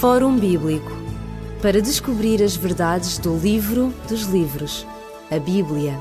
Fórum 0.00 0.36
Bíblico 0.36 0.92
para 1.62 1.80
descobrir 1.80 2.42
as 2.42 2.56
verdades 2.56 3.16
do 3.16 3.38
livro 3.38 3.94
dos 4.08 4.24
livros, 4.24 4.86
a 5.30 5.38
Bíblia. 5.38 5.98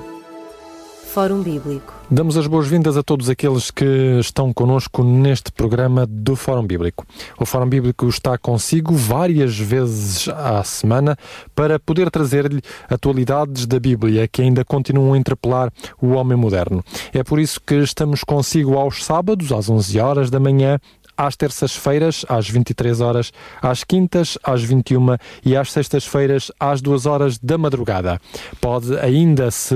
Fórum 1.14 1.44
Bíblico. 1.44 1.94
Damos 2.10 2.36
as 2.36 2.48
boas-vindas 2.48 2.98
a 2.98 3.04
todos 3.04 3.30
aqueles 3.30 3.70
que 3.70 4.20
estão 4.20 4.52
conosco 4.52 5.04
neste 5.04 5.52
programa 5.52 6.08
do 6.08 6.36
Fórum 6.36 6.66
Bíblico. 6.66 7.06
O 7.40 7.46
Fórum 7.46 7.70
Bíblico 7.70 8.08
está 8.10 8.36
consigo 8.36 8.96
várias 8.96 9.58
vezes 9.58 10.28
à 10.28 10.64
semana 10.64 11.16
para 11.54 11.80
poder 11.80 12.10
trazer-lhe 12.10 12.62
atualidades 12.90 13.68
da 13.68 13.80
Bíblia 13.80 14.28
que 14.28 14.42
ainda 14.42 14.66
continuam 14.66 15.14
a 15.14 15.18
interpelar 15.18 15.72
o 16.02 16.10
homem 16.14 16.38
moderno. 16.38 16.84
É 17.14 17.24
por 17.24 17.40
isso 17.40 17.62
que 17.62 17.76
estamos 17.76 18.24
consigo 18.24 18.76
aos 18.76 19.06
sábados, 19.06 19.52
às 19.52 19.70
11 19.70 20.00
horas 20.00 20.30
da 20.32 20.40
manhã, 20.40 20.80
às 21.18 21.36
terças-feiras, 21.36 22.26
às 22.28 22.50
23 22.50 23.02
horas, 23.02 23.32
às 23.62 23.84
quintas, 23.84 24.38
às 24.44 24.64
21 24.64 25.18
e 25.46 25.56
às 25.56 25.72
sextas-feiras, 25.72 26.52
às 26.60 26.82
2 26.82 27.06
horas 27.06 27.38
da 27.38 27.58
madrugada. 27.58 28.20
Pode 28.60 28.98
ainda, 29.00 29.52
se 29.52 29.76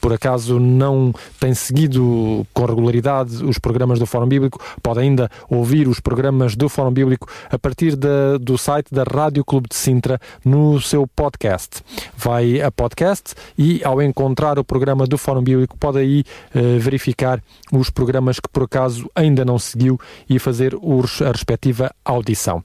por 0.00 0.12
acaso 0.12 0.58
não 0.58 1.12
tem 1.38 1.54
seguido 1.54 2.46
com 2.52 2.64
regularidade 2.64 3.44
os 3.44 3.58
programas 3.58 3.98
do 3.98 4.06
Fórum 4.06 4.26
Bíblico, 4.26 4.60
pode 4.82 5.00
ainda 5.00 5.30
ouvir 5.48 5.88
os 5.88 6.00
programas 6.00 6.56
do 6.56 6.68
Fórum 6.68 6.92
Bíblico 6.92 7.28
a 7.50 7.58
partir 7.58 7.96
do 8.40 8.58
site 8.58 8.88
da 8.92 9.02
Rádio 9.02 9.44
Clube 9.44 9.68
de 9.68 9.76
Sintra 9.76 10.20
no 10.44 10.80
seu 10.80 11.06
podcast. 11.06 11.82
Vai 12.16 12.60
a 12.60 12.70
podcast 12.70 13.34
e, 13.58 13.82
ao 13.84 14.00
encontrar 14.02 14.58
o 14.58 14.64
programa 14.64 15.06
do 15.06 15.18
Fórum 15.18 15.42
Bíblico, 15.42 15.76
pode 15.78 15.98
aí 15.98 16.24
uh, 16.54 16.78
verificar 16.78 17.42
os 17.72 17.90
programas 17.90 18.40
que 18.40 18.48
por 18.48 18.64
acaso 18.64 19.10
ainda 19.14 19.44
não 19.44 19.58
seguiu 19.58 19.98
e 20.28 20.38
fazer 20.46 20.76
a 20.76 21.32
respectiva 21.32 21.92
audição. 22.04 22.62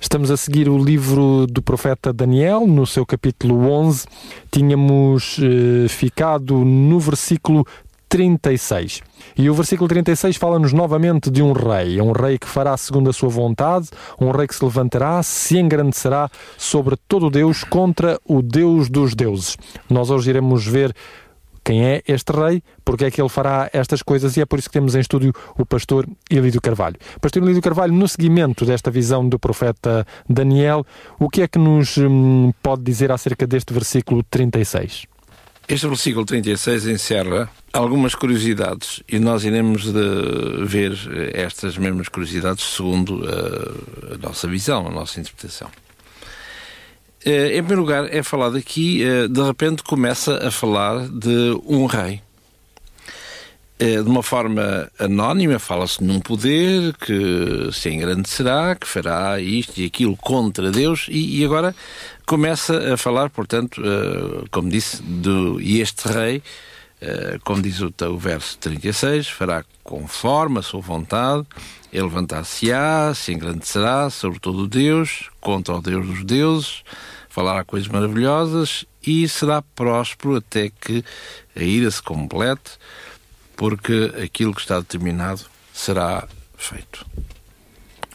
Estamos 0.00 0.32
a 0.32 0.36
seguir 0.36 0.68
o 0.68 0.76
livro 0.76 1.46
do 1.46 1.62
profeta 1.62 2.12
Daniel, 2.12 2.66
no 2.66 2.84
seu 2.88 3.06
capítulo 3.06 3.70
11. 3.70 4.04
Tínhamos 4.50 5.38
eh, 5.38 5.86
ficado 5.88 6.56
no 6.64 6.98
versículo 6.98 7.64
36. 8.08 9.00
E 9.36 9.48
o 9.48 9.54
versículo 9.54 9.86
36 9.86 10.36
fala-nos 10.36 10.72
novamente 10.72 11.30
de 11.30 11.40
um 11.40 11.52
rei, 11.52 12.00
um 12.00 12.10
rei 12.10 12.36
que 12.36 12.48
fará 12.48 12.76
segundo 12.76 13.10
a 13.10 13.12
sua 13.12 13.28
vontade, 13.28 13.90
um 14.20 14.32
rei 14.32 14.48
que 14.48 14.56
se 14.56 14.64
levantará, 14.64 15.22
se 15.22 15.56
engrandecerá 15.56 16.28
sobre 16.56 16.96
todo 17.06 17.30
Deus 17.30 17.62
contra 17.62 18.18
o 18.24 18.42
Deus 18.42 18.88
dos 18.88 19.14
deuses. 19.14 19.56
Nós 19.88 20.10
hoje 20.10 20.30
iremos 20.30 20.66
ver 20.66 20.92
quem 21.68 21.84
é 21.84 22.02
este 22.08 22.32
rei, 22.32 22.62
porque 22.82 23.04
é 23.04 23.10
que 23.10 23.20
ele 23.20 23.28
fará 23.28 23.68
estas 23.74 24.00
coisas 24.00 24.38
e 24.38 24.40
é 24.40 24.46
por 24.46 24.58
isso 24.58 24.70
que 24.70 24.72
temos 24.72 24.94
em 24.94 25.00
estúdio 25.00 25.34
o 25.58 25.66
pastor 25.66 26.08
Ilídio 26.30 26.62
Carvalho. 26.62 26.96
Pastor 27.20 27.42
Ilídio 27.42 27.60
Carvalho, 27.60 27.92
no 27.92 28.08
seguimento 28.08 28.64
desta 28.64 28.90
visão 28.90 29.28
do 29.28 29.38
profeta 29.38 30.06
Daniel, 30.26 30.86
o 31.18 31.28
que 31.28 31.42
é 31.42 31.46
que 31.46 31.58
nos 31.58 31.98
hum, 31.98 32.54
pode 32.62 32.82
dizer 32.82 33.12
acerca 33.12 33.46
deste 33.46 33.74
versículo 33.74 34.22
36? 34.30 35.04
Este 35.68 35.86
versículo 35.86 36.24
36 36.24 36.86
encerra 36.86 37.50
algumas 37.70 38.14
curiosidades 38.14 39.02
e 39.06 39.18
nós 39.18 39.44
iremos 39.44 39.84
ver 40.64 40.94
estas 41.34 41.76
mesmas 41.76 42.08
curiosidades 42.08 42.64
segundo 42.64 43.22
a, 43.28 44.14
a 44.14 44.16
nossa 44.16 44.48
visão, 44.48 44.86
a 44.86 44.90
nossa 44.90 45.20
interpretação. 45.20 45.68
Eh, 47.24 47.56
em 47.56 47.62
primeiro 47.62 47.80
lugar, 47.80 48.14
é 48.14 48.22
falado 48.22 48.56
aqui, 48.56 49.02
eh, 49.02 49.26
de 49.28 49.42
repente 49.42 49.82
começa 49.82 50.46
a 50.46 50.50
falar 50.50 51.08
de 51.08 51.58
um 51.66 51.86
rei. 51.86 52.20
Eh, 53.80 54.02
de 54.02 54.08
uma 54.08 54.22
forma 54.22 54.90
anónima, 54.98 55.58
fala-se 55.58 56.02
num 56.02 56.20
poder 56.20 56.94
que 56.96 57.70
se 57.72 57.90
engrandecerá, 57.90 58.74
que 58.74 58.86
fará 58.86 59.40
isto 59.40 59.78
e 59.80 59.84
aquilo 59.84 60.16
contra 60.16 60.70
Deus, 60.70 61.06
e, 61.08 61.44
agora 61.44 61.74
começa 62.26 62.94
a 62.94 62.96
falar, 62.96 63.30
portanto, 63.30 63.80
como 64.50 64.68
disse, 64.68 65.00
do, 65.02 65.60
e 65.60 65.80
este 65.80 66.08
rei, 66.08 66.42
como 67.44 67.62
diz 67.62 67.80
o, 67.80 67.92
o 68.10 68.18
verso 68.18 68.58
36, 68.58 69.28
fará 69.28 69.64
conforme 69.84 70.58
a 70.58 70.62
sua 70.62 70.80
vontade, 70.80 71.46
levantar-se-á, 71.92 73.12
se 73.14 73.32
engrandecerá 73.32 74.10
sobre 74.10 74.38
todo 74.38 74.60
o 74.60 74.68
Deus, 74.68 75.30
contra 75.40 75.74
o 75.74 75.82
Deus 75.82 76.06
dos 76.06 76.24
deuses, 76.24 76.82
falará 77.28 77.64
coisas 77.64 77.88
maravilhosas 77.88 78.84
e 79.06 79.28
será 79.28 79.62
próspero 79.62 80.36
até 80.36 80.70
que 80.70 81.04
a 81.56 81.62
ira 81.62 81.90
se 81.90 82.02
complete, 82.02 82.72
porque 83.56 84.12
aquilo 84.22 84.54
que 84.54 84.60
está 84.60 84.78
determinado 84.78 85.42
será 85.72 86.26
feito. 86.56 87.06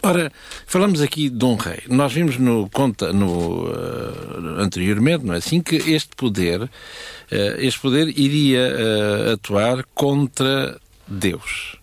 Ora, 0.05 0.29
falamos 0.67 0.99
aqui 0.99 1.29
de 1.29 1.45
um 1.45 1.55
rei. 1.55 1.79
Nós 1.87 2.11
vimos 2.11 2.37
no, 2.37 2.69
conta, 2.69 3.13
no 3.13 3.69
uh, 3.69 4.59
anteriormente, 4.59 5.25
não 5.25 5.33
é 5.33 5.37
assim, 5.37 5.61
que 5.61 5.77
este 5.77 6.13
poder, 6.17 6.63
uh, 6.63 6.69
este 7.57 7.79
poder 7.79 8.09
iria 8.19 8.59
uh, 8.59 9.31
atuar 9.31 9.85
contra 9.95 10.77
Deus. 11.07 11.77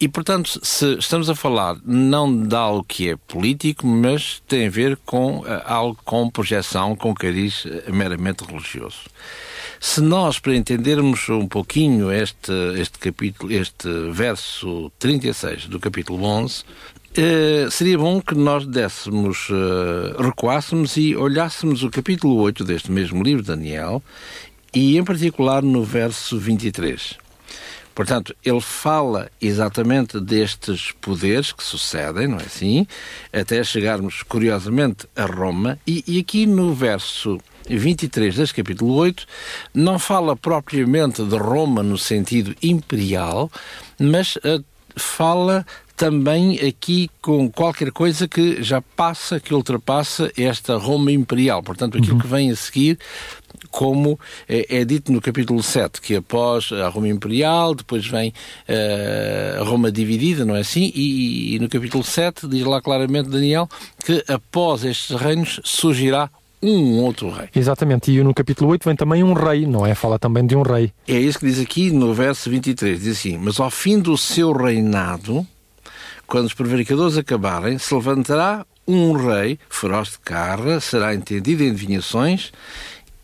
E, 0.00 0.08
portanto, 0.08 0.58
se 0.62 0.94
estamos 0.94 1.28
a 1.28 1.34
falar 1.34 1.76
não 1.84 2.34
de 2.34 2.56
algo 2.56 2.82
que 2.82 3.10
é 3.10 3.16
político, 3.16 3.86
mas 3.86 4.42
tem 4.48 4.66
a 4.66 4.70
ver 4.70 4.96
com 5.04 5.40
uh, 5.40 5.44
algo 5.66 5.98
com 6.06 6.30
projeção, 6.30 6.96
com 6.96 7.12
cariz 7.12 7.66
uh, 7.66 7.92
meramente 7.92 8.42
religioso. 8.42 9.00
Se 9.78 10.00
nós, 10.00 10.38
para 10.38 10.56
entendermos 10.56 11.28
um 11.28 11.46
pouquinho 11.46 12.10
este, 12.10 12.50
este 12.78 12.98
capítulo, 12.98 13.52
este 13.52 13.88
verso 14.10 14.90
36 14.98 15.66
do 15.66 15.78
capítulo 15.78 16.24
11, 16.24 16.62
uh, 16.62 17.70
seria 17.70 17.98
bom 17.98 18.22
que 18.22 18.34
nós 18.34 18.64
dessemos, 18.64 19.48
recuássemos 20.18 20.96
e 20.96 21.14
olhássemos 21.14 21.82
o 21.82 21.90
capítulo 21.90 22.36
8 22.36 22.64
deste 22.64 22.90
mesmo 22.90 23.22
livro, 23.22 23.42
Daniel, 23.42 24.02
e 24.74 24.96
em 24.96 25.04
particular 25.04 25.62
no 25.62 25.84
verso 25.84 26.38
23. 26.38 27.18
Portanto, 28.00 28.34
ele 28.42 28.62
fala 28.62 29.30
exatamente 29.42 30.18
destes 30.18 30.90
poderes 31.02 31.52
que 31.52 31.62
sucedem, 31.62 32.26
não 32.26 32.38
é 32.38 32.44
assim? 32.44 32.86
Até 33.30 33.62
chegarmos, 33.62 34.22
curiosamente, 34.22 35.06
a 35.14 35.26
Roma. 35.26 35.78
E, 35.86 36.02
e 36.06 36.18
aqui 36.18 36.46
no 36.46 36.72
verso 36.72 37.38
23 37.68 38.34
deste 38.34 38.54
capítulo 38.54 38.94
8, 38.94 39.26
não 39.74 39.98
fala 39.98 40.34
propriamente 40.34 41.22
de 41.22 41.36
Roma 41.36 41.82
no 41.82 41.98
sentido 41.98 42.56
imperial, 42.62 43.52
mas 43.98 44.36
uh, 44.36 44.64
fala 44.96 45.66
também 45.94 46.58
aqui 46.66 47.10
com 47.20 47.50
qualquer 47.50 47.92
coisa 47.92 48.26
que 48.26 48.62
já 48.62 48.80
passa, 48.80 49.38
que 49.38 49.52
ultrapassa 49.52 50.32
esta 50.38 50.78
Roma 50.78 51.12
imperial. 51.12 51.62
Portanto, 51.62 51.98
aquilo 51.98 52.14
uhum. 52.14 52.20
que 52.20 52.26
vem 52.26 52.50
a 52.50 52.56
seguir 52.56 52.98
como 53.70 54.18
é, 54.48 54.80
é, 54.80 54.84
dito 54.84 55.12
no 55.12 55.20
capítulo 55.20 55.62
7, 55.62 56.00
que 56.00 56.16
após 56.16 56.70
a 56.72 56.88
Roma 56.88 57.08
Imperial, 57.08 57.74
depois 57.74 58.06
vem 58.06 58.30
uh, 58.68 59.60
a 59.60 59.64
Roma 59.64 59.90
dividida, 59.92 60.44
não 60.44 60.56
é 60.56 60.60
assim? 60.60 60.92
E, 60.94 61.54
e, 61.54 61.58
no 61.58 61.68
capítulo 61.68 62.02
7 62.02 62.48
diz 62.48 62.64
lá 62.64 62.80
claramente 62.80 63.28
Daniel 63.28 63.68
que 64.04 64.24
após 64.28 64.84
estes 64.84 65.16
reinos 65.16 65.60
surgirá 65.64 66.30
um 66.62 66.98
outro 67.00 67.30
rei. 67.30 67.48
Exatamente, 67.54 68.10
e 68.10 68.22
no 68.22 68.34
capítulo 68.34 68.70
8 68.70 68.84
vem 68.84 68.96
também 68.96 69.24
um 69.24 69.32
rei, 69.32 69.66
não 69.66 69.86
é? 69.86 69.94
Fala 69.94 70.18
também 70.18 70.46
de 70.46 70.54
um 70.54 70.62
rei. 70.62 70.92
É 71.08 71.18
isso 71.18 71.38
que 71.38 71.46
diz 71.46 71.58
aqui 71.58 71.90
no 71.90 72.12
verso 72.12 72.50
23, 72.50 73.00
diz 73.00 73.18
assim, 73.18 73.38
mas 73.38 73.58
ao 73.58 73.70
fim 73.70 73.98
do 73.98 74.16
seu 74.18 74.52
reinado, 74.52 75.46
quando 76.26 76.46
os 76.46 76.54
prevaricadores 76.54 77.16
acabarem, 77.16 77.78
se 77.78 77.94
levantará 77.94 78.66
um 78.86 79.12
rei, 79.12 79.58
feroz 79.68 80.10
de 80.10 80.18
carga, 80.18 80.80
será 80.80 81.14
entendido 81.14 81.62
em 81.62 81.70
adivinhações 81.70 82.52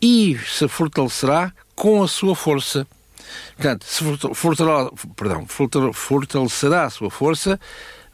e 0.01 0.37
se 0.45 0.67
fortalecerá 0.67 1.51
com 1.75 2.03
a 2.03 2.07
sua 2.07 2.35
força. 2.35 2.87
Portanto, 3.55 3.85
se 3.85 4.03
fortalecerá, 4.33 4.91
perdão, 5.15 5.45
fortalecerá 5.93 6.85
a 6.85 6.89
sua 6.89 7.09
força, 7.09 7.59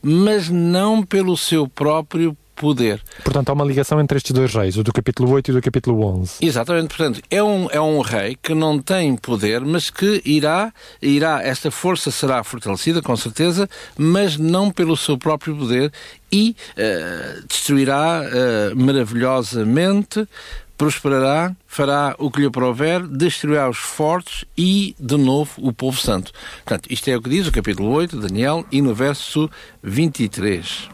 mas 0.02 0.50
não 0.50 1.04
pelo 1.04 1.38
seu 1.38 1.68
próprio 1.68 2.38
poder. 2.56 3.02
Portanto, 3.24 3.50
há 3.50 3.54
uma 3.54 3.66
ligação 3.66 4.00
entre 4.00 4.18
estes 4.18 4.32
dois 4.32 4.54
reis, 4.54 4.78
o 4.78 4.84
do 4.84 4.94
capítulo 4.94 5.32
8 5.32 5.52
e 5.52 5.54
do 5.54 5.62
capítulo 5.62 6.06
11. 6.06 6.36
Exatamente, 6.42 6.96
portanto, 6.96 7.22
é 7.30 7.44
um, 7.44 7.68
é 7.72 7.82
um 7.82 8.00
rei 8.02 8.38
que 8.42 8.54
não 8.54 8.80
tem 8.80 9.16
poder, 9.16 9.62
mas 9.62 9.90
que 9.90 10.22
irá, 10.26 10.72
irá, 11.02 11.42
esta 11.44 11.72
força 11.72 12.12
será 12.12 12.44
fortalecida, 12.44 13.02
com 13.02 13.16
certeza, 13.16 13.70
mas 13.98 14.38
não 14.38 14.72
pelo 14.72 14.96
seu 14.96 15.18
próprio 15.18 15.56
poder 15.56 15.92
e 16.32 16.56
uh, 16.72 17.48
destruirá 17.48 18.22
uh, 18.22 18.76
maravilhosamente 18.76 20.28
prosperará, 20.78 21.56
fará 21.68 22.16
o 22.18 22.30
que 22.32 22.42
lhe 22.42 22.50
prover, 22.50 23.06
destruirá 23.08 23.70
os 23.70 23.78
fortes 23.78 24.46
e, 24.58 24.96
de 25.00 25.18
novo, 25.18 25.52
o 25.58 25.72
povo 25.72 26.00
santo. 26.00 26.32
Portanto, 26.64 26.88
isto 26.90 27.08
é 27.10 27.16
o 27.16 27.22
que 27.22 27.30
diz 27.30 27.48
o 27.48 27.52
capítulo 27.52 27.90
8, 27.90 28.18
Daniel, 28.20 28.66
e 28.72 28.82
no 28.82 28.94
verso 28.94 29.50
23. 29.82 30.90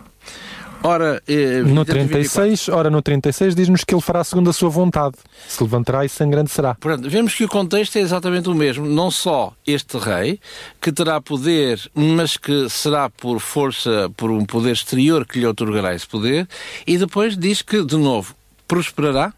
Ora, 0.81 1.21
eh, 1.27 1.61
no 1.61 1.83
36, 1.83 2.69
ora 2.69 2.89
no 2.89 3.01
36 3.01 3.53
diz-nos 3.53 3.83
que 3.83 3.93
ele 3.93 4.01
fará 4.01 4.23
segundo 4.23 4.49
a 4.49 4.53
sua 4.53 4.69
vontade, 4.69 5.15
se 5.45 5.61
levantará 5.61 6.05
e 6.05 6.09
sangrante 6.09 6.51
será. 6.51 6.73
Portanto, 6.75 7.09
vemos 7.09 7.35
que 7.35 7.43
o 7.43 7.49
contexto 7.49 7.97
é 7.97 7.99
exatamente 7.99 8.47
o 8.47 8.55
mesmo, 8.55 8.85
não 8.85 9.11
só 9.11 9.53
este 9.67 9.97
rei, 9.97 10.39
que 10.79 10.91
terá 10.91 11.19
poder, 11.19 11.81
mas 11.93 12.37
que 12.37 12.69
será 12.69 13.09
por 13.09 13.41
força, 13.41 14.09
por 14.15 14.31
um 14.31 14.45
poder 14.45 14.71
exterior 14.71 15.25
que 15.25 15.39
lhe 15.39 15.45
otorgará 15.45 15.93
esse 15.93 16.07
poder, 16.07 16.47
e 16.87 16.97
depois 16.97 17.37
diz 17.37 17.61
que, 17.61 17.83
de 17.83 17.97
novo, 17.97 18.33
prosperará, 18.65 19.33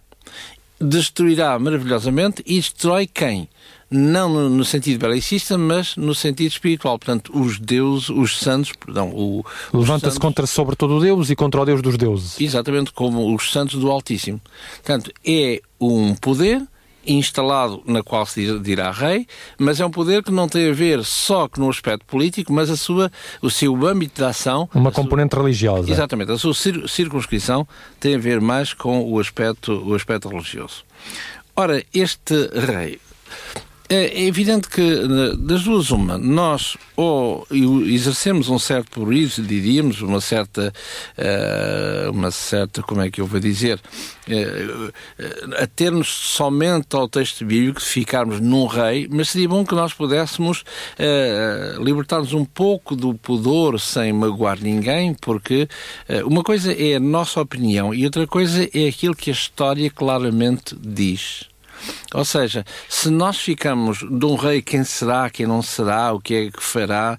destruirá 0.81 1.57
maravilhosamente 1.59 2.43
e 2.45 2.55
destrói 2.55 3.07
quem? 3.07 3.47
não 3.91 4.29
no, 4.29 4.49
no, 4.49 4.63
sentido 4.63 5.01
belicista, 5.01 5.57
mas 5.57 5.97
no 5.97 6.15
sentido 6.15 6.49
espiritual. 6.49 6.97
Portanto, 6.97 7.37
os 7.37 7.59
deuses, 7.59 8.09
os 8.09 8.39
santos, 8.39 8.71
perdão, 8.71 9.09
o, 9.09 9.45
levanta-se 9.73 10.17
contra 10.17 10.47
sobre 10.47 10.77
todo 10.77 10.95
o 10.95 11.01
Deus 11.01 11.29
e 11.29 11.35
contra 11.35 11.61
o 11.61 11.65
Deus 11.65 11.81
dos 11.81 11.97
deuses. 11.97 12.39
Exatamente, 12.39 12.93
como 12.93 13.35
os 13.35 13.51
santos 13.51 13.77
do 13.81 13.91
Altíssimo. 13.91 14.39
Portanto, 14.75 15.11
é 15.25 15.61
um 15.77 16.15
poder 16.15 16.65
instalado 17.05 17.81
na 17.85 18.03
qual 18.03 18.25
se 18.25 18.59
dirá 18.59 18.91
rei, 18.91 19.27
mas 19.57 19.79
é 19.79 19.85
um 19.85 19.91
poder 19.91 20.23
que 20.23 20.31
não 20.31 20.47
tem 20.47 20.69
a 20.69 20.73
ver 20.73 21.03
só 21.03 21.49
no 21.57 21.69
aspecto 21.69 22.05
político, 22.05 22.53
mas 22.53 22.69
a 22.69 22.77
sua, 22.77 23.11
o 23.41 23.49
seu 23.49 23.85
âmbito 23.85 24.21
de 24.21 24.27
ação... 24.27 24.69
Uma 24.73 24.91
componente 24.91 25.35
sua, 25.35 25.43
religiosa. 25.43 25.91
Exatamente. 25.91 26.31
A 26.31 26.37
sua 26.37 26.53
circunscrição 26.87 27.67
tem 27.99 28.15
a 28.15 28.19
ver 28.19 28.39
mais 28.39 28.73
com 28.73 29.03
o 29.11 29.19
aspecto, 29.19 29.73
o 29.85 29.95
aspecto 29.95 30.29
religioso. 30.29 30.83
Ora, 31.55 31.83
este 31.93 32.49
rei 32.53 32.99
é 33.93 34.23
evidente 34.23 34.69
que, 34.69 34.81
das 35.37 35.63
duas, 35.63 35.91
uma, 35.91 36.17
nós 36.17 36.77
ou 36.95 37.45
exercemos 37.51 38.47
um 38.47 38.57
certo 38.57 38.91
pluralismo, 38.91 39.45
diríamos, 39.45 40.01
uma 40.01 40.21
certa, 40.21 40.71
uh, 41.17 42.11
uma 42.11 42.31
certa, 42.31 42.81
como 42.81 43.01
é 43.01 43.11
que 43.11 43.19
eu 43.19 43.25
vou 43.25 43.39
dizer, 43.39 43.81
uh, 44.29 44.87
uh, 44.87 44.93
a 45.57 45.67
termos 45.67 46.07
somente 46.07 46.95
ao 46.95 47.09
texto 47.09 47.43
bíblico, 47.43 47.81
ficarmos 47.81 48.39
num 48.39 48.65
rei, 48.65 49.09
mas 49.11 49.29
seria 49.29 49.49
bom 49.49 49.65
que 49.65 49.75
nós 49.75 49.93
pudéssemos 49.93 50.63
libertar-nos 51.79 52.33
um 52.33 52.45
pouco 52.45 52.95
do 52.95 53.13
pudor 53.13 53.79
sem 53.79 54.13
magoar 54.13 54.59
ninguém, 54.61 55.13
porque 55.13 55.67
uma 56.25 56.43
coisa 56.43 56.71
é 56.71 56.95
a 56.95 56.99
nossa 56.99 57.41
opinião 57.41 57.93
e 57.93 58.05
outra 58.05 58.25
coisa 58.27 58.63
é 58.73 58.87
aquilo 58.87 59.15
que 59.15 59.29
a 59.29 59.33
história 59.33 59.89
claramente 59.89 60.75
diz. 60.79 61.50
Ou 62.13 62.25
seja, 62.25 62.65
se 62.89 63.09
nós 63.09 63.37
ficamos 63.37 63.99
de 63.99 64.25
um 64.25 64.35
rei 64.35 64.61
quem 64.61 64.83
será, 64.83 65.29
quem 65.29 65.45
não 65.45 65.61
será, 65.61 66.13
o 66.13 66.19
que 66.19 66.33
é 66.33 66.51
que 66.51 66.61
fará, 66.61 67.17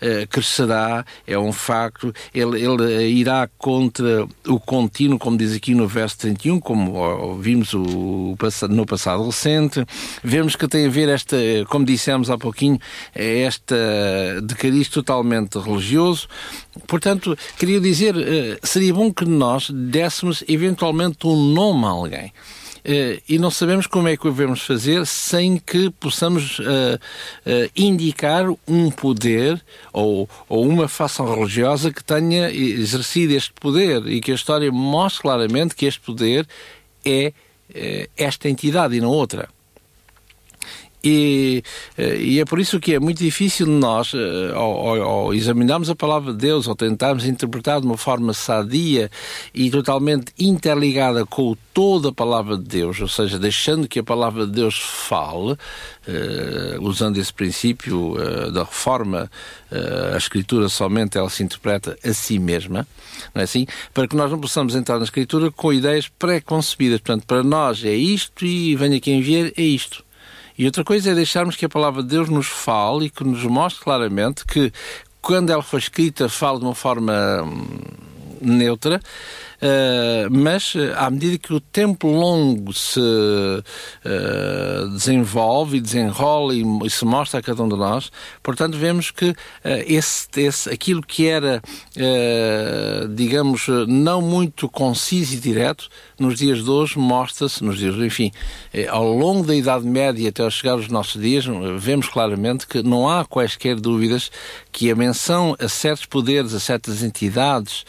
eh, 0.00 0.26
crescerá, 0.26 1.04
é 1.26 1.38
um 1.38 1.52
facto, 1.52 2.12
ele, 2.34 2.60
ele 2.62 3.08
irá 3.08 3.48
contra 3.58 4.26
o 4.46 4.60
contínuo, 4.60 5.18
como 5.18 5.36
diz 5.36 5.54
aqui 5.54 5.74
no 5.74 5.88
verso 5.88 6.18
31, 6.18 6.60
como 6.60 7.38
vimos 7.38 7.72
o, 7.74 8.36
no 8.68 8.86
passado 8.86 9.24
recente, 9.24 9.84
vemos 10.22 10.56
que 10.56 10.68
tem 10.68 10.86
a 10.86 10.90
ver 10.90 11.08
esta, 11.08 11.36
como 11.68 11.84
dissemos 11.84 12.30
há 12.30 12.38
pouquinho, 12.38 12.78
esta 13.14 13.76
de 14.42 14.54
cariz 14.54 14.88
totalmente 14.88 15.58
religioso. 15.58 16.28
Portanto, 16.86 17.36
queria 17.58 17.80
dizer, 17.80 18.14
eh, 18.16 18.58
seria 18.62 18.94
bom 18.94 19.12
que 19.12 19.24
nós 19.24 19.70
dessemos 19.70 20.44
eventualmente 20.48 21.26
um 21.26 21.36
nome 21.52 21.84
a 21.84 21.88
alguém. 21.88 22.32
Eh, 22.84 23.20
e 23.28 23.38
não 23.38 23.50
sabemos 23.50 23.86
como 23.86 24.08
é 24.08 24.16
que 24.16 24.26
o 24.26 24.30
devemos 24.30 24.62
fazer 24.62 25.06
sem 25.06 25.58
que 25.58 25.90
possamos 25.90 26.58
uh, 26.60 26.62
uh, 26.64 27.70
indicar 27.76 28.46
um 28.66 28.90
poder 28.90 29.60
ou, 29.92 30.28
ou 30.48 30.66
uma 30.66 30.88
facção 30.88 31.32
religiosa 31.32 31.92
que 31.92 32.02
tenha 32.02 32.50
exercido 32.50 33.34
este 33.34 33.52
poder 33.52 34.06
e 34.06 34.20
que 34.20 34.32
a 34.32 34.34
história 34.34 34.70
mostre 34.72 35.22
claramente 35.22 35.74
que 35.74 35.86
este 35.86 36.00
poder 36.00 36.46
é 37.04 37.32
esta 38.16 38.48
entidade 38.48 38.96
e 38.96 39.00
não 39.00 39.10
outra. 39.10 39.48
E, 41.02 41.62
eh, 41.96 42.16
e, 42.16 42.40
é 42.40 42.44
por 42.44 42.60
isso 42.60 42.78
que 42.78 42.94
é 42.94 43.00
muito 43.00 43.18
difícil 43.18 43.66
nós, 43.66 44.12
eh, 44.14 44.52
ao, 44.54 45.32
examinarmos 45.32 45.88
a 45.88 45.94
palavra 45.94 46.32
de 46.32 46.38
Deus, 46.38 46.66
ou 46.66 46.76
tentarmos 46.76 47.24
interpretar 47.24 47.80
de 47.80 47.86
uma 47.86 47.96
forma 47.96 48.34
sadia 48.34 49.10
e 49.54 49.70
totalmente 49.70 50.32
interligada 50.38 51.24
com 51.24 51.56
toda 51.72 52.10
a 52.10 52.12
palavra 52.12 52.58
de 52.58 52.64
Deus, 52.64 53.00
ou 53.00 53.08
seja, 53.08 53.38
deixando 53.38 53.88
que 53.88 53.98
a 53.98 54.04
palavra 54.04 54.46
de 54.46 54.52
Deus 54.52 54.78
fale, 54.78 55.52
uh, 55.52 55.58
usando 56.80 57.16
esse 57.16 57.32
princípio 57.32 58.16
da 58.52 58.64
reforma, 58.64 59.30
a 60.12 60.16
Escritura 60.16 60.68
somente 60.68 61.16
ela 61.16 61.30
se 61.30 61.42
interpreta 61.42 61.96
a 62.04 62.12
si 62.12 62.38
mesma, 62.38 62.86
não 63.34 63.40
é 63.40 63.44
assim? 63.44 63.66
Para 63.94 64.06
que 64.08 64.16
nós 64.16 64.30
não 64.30 64.38
possamos 64.38 64.74
entrar 64.74 64.98
na 64.98 65.04
Escritura 65.04 65.50
com 65.50 65.72
ideias 65.72 66.08
pré-concebidas. 66.08 67.00
Portanto, 67.00 67.26
para 67.26 67.42
nós 67.42 67.84
é 67.84 67.94
isto 67.94 68.44
e 68.44 68.74
venha 68.76 69.00
quem 69.00 69.22
vier, 69.22 69.52
é 69.56 69.62
isto. 69.62 70.04
E 70.60 70.66
outra 70.66 70.84
coisa 70.84 71.10
é 71.10 71.14
deixarmos 71.14 71.56
que 71.56 71.64
a 71.64 71.70
palavra 71.70 72.02
de 72.02 72.10
Deus 72.10 72.28
nos 72.28 72.46
fale 72.46 73.06
e 73.06 73.10
que 73.10 73.24
nos 73.24 73.42
mostre 73.44 73.82
claramente 73.82 74.44
que 74.44 74.70
quando 75.22 75.48
ela 75.48 75.62
foi 75.62 75.78
escrita 75.78 76.28
fala 76.28 76.58
de 76.58 76.66
uma 76.66 76.74
forma 76.74 77.14
hum, 77.42 77.66
neutra, 78.42 79.00
mas 80.30 80.74
eh, 80.74 80.92
à 80.96 81.10
medida 81.10 81.36
que 81.38 81.52
o 81.52 81.60
tempo 81.60 82.08
longo 82.08 82.72
se 82.72 83.00
uh, 83.00 84.88
desenvolve 84.90 85.76
e 85.76 85.80
desenrola 85.80 86.54
e, 86.54 86.64
e, 86.84 86.90
se 86.90 87.04
mostra 87.04 87.40
a 87.40 87.42
cada 87.42 87.62
um 87.62 87.68
de 87.68 87.76
nós, 87.76 88.10
portanto 88.42 88.76
vemos 88.76 89.10
que 89.10 89.34
esse, 89.86 90.28
esse, 90.36 90.70
aquilo 90.70 91.02
que 91.02 91.26
era, 91.26 91.62
digamos, 93.14 93.66
não 93.86 94.22
muito 94.22 94.68
conciso 94.68 95.34
e 95.34 95.40
direto, 95.40 95.88
nos 96.18 96.38
dias 96.38 96.64
de 96.64 96.70
hoje 96.70 96.98
mostra-se, 96.98 97.62
nos 97.62 97.78
dias, 97.78 97.94
enfim, 97.96 98.30
ao 98.88 99.12
longo 99.12 99.46
da 99.46 99.54
Idade 99.54 99.86
Média 99.86 100.28
até 100.28 100.42
ao 100.42 100.50
chegar 100.50 100.72
aos 100.72 100.88
nossos 100.88 101.20
dias, 101.20 101.44
vemos 101.78 102.08
claramente 102.08 102.66
que 102.66 102.82
não 102.82 103.08
há 103.08 103.24
quaisquer 103.24 103.76
dúvidas 103.76 104.30
que 104.72 104.90
a 104.90 104.96
menção 104.96 105.56
a 105.58 105.68
certos 105.68 106.06
poderes, 106.06 106.54
a 106.54 106.60
certas 106.60 107.02
entidades 107.02 107.84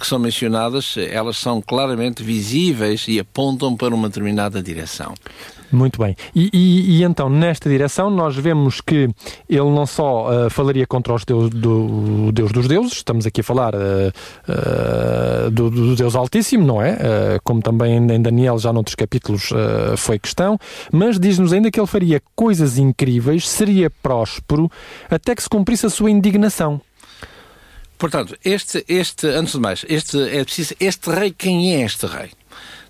que 0.00 0.06
são 0.06 0.18
mencionadas, 0.18 0.93
elas 0.96 1.38
são 1.38 1.60
claramente 1.60 2.22
visíveis 2.22 3.06
e 3.08 3.18
apontam 3.18 3.76
para 3.76 3.94
uma 3.94 4.08
determinada 4.08 4.62
direção. 4.62 5.14
Muito 5.74 6.00
bem. 6.00 6.16
E, 6.34 6.50
e, 6.52 6.98
e, 6.98 7.02
então, 7.02 7.28
nesta 7.28 7.68
direção, 7.68 8.08
nós 8.08 8.36
vemos 8.36 8.80
que 8.80 9.08
ele 9.48 9.70
não 9.70 9.86
só 9.86 10.46
uh, 10.46 10.50
falaria 10.50 10.86
contra 10.86 11.12
os 11.12 11.24
deus, 11.24 11.50
do, 11.50 12.30
Deus 12.32 12.52
dos 12.52 12.68
deuses, 12.68 12.92
estamos 12.92 13.26
aqui 13.26 13.40
a 13.40 13.44
falar 13.44 13.74
uh, 13.74 13.78
uh, 14.48 15.50
do, 15.50 15.70
do, 15.70 15.96
Deus 15.96 16.14
Altíssimo, 16.14 16.64
não 16.64 16.80
é? 16.80 16.96
como 17.42 17.60
também 17.60 17.96
em 17.96 18.22
Daniel, 18.22 18.58
já 18.58 18.72
noutros 18.72 18.94
capítulos, 18.94 19.50
foi 19.96 20.18
questão, 20.18 20.58
mas 20.92 21.18
diz-nos 21.18 21.52
ainda 21.52 21.70
que 21.70 21.80
ele 21.80 21.86
faria 21.86 22.22
coisas 22.34 22.78
incríveis, 22.78 23.48
seria 23.48 23.90
próspero, 23.90 24.70
até 25.10 25.34
que 25.34 25.42
se 25.42 25.48
cumprisse 25.48 25.86
a 25.86 25.90
sua 25.90 26.10
indignação. 26.10 26.80
Portanto, 28.04 28.36
este, 28.44 28.84
este, 28.86 29.28
antes 29.28 29.54
de 29.54 29.60
mais, 29.60 29.82
este, 29.88 30.20
é 30.28 30.44
preciso, 30.44 30.74
este 30.78 31.10
rei, 31.10 31.30
quem 31.32 31.74
é 31.74 31.86
este 31.86 32.04
rei? 32.04 32.32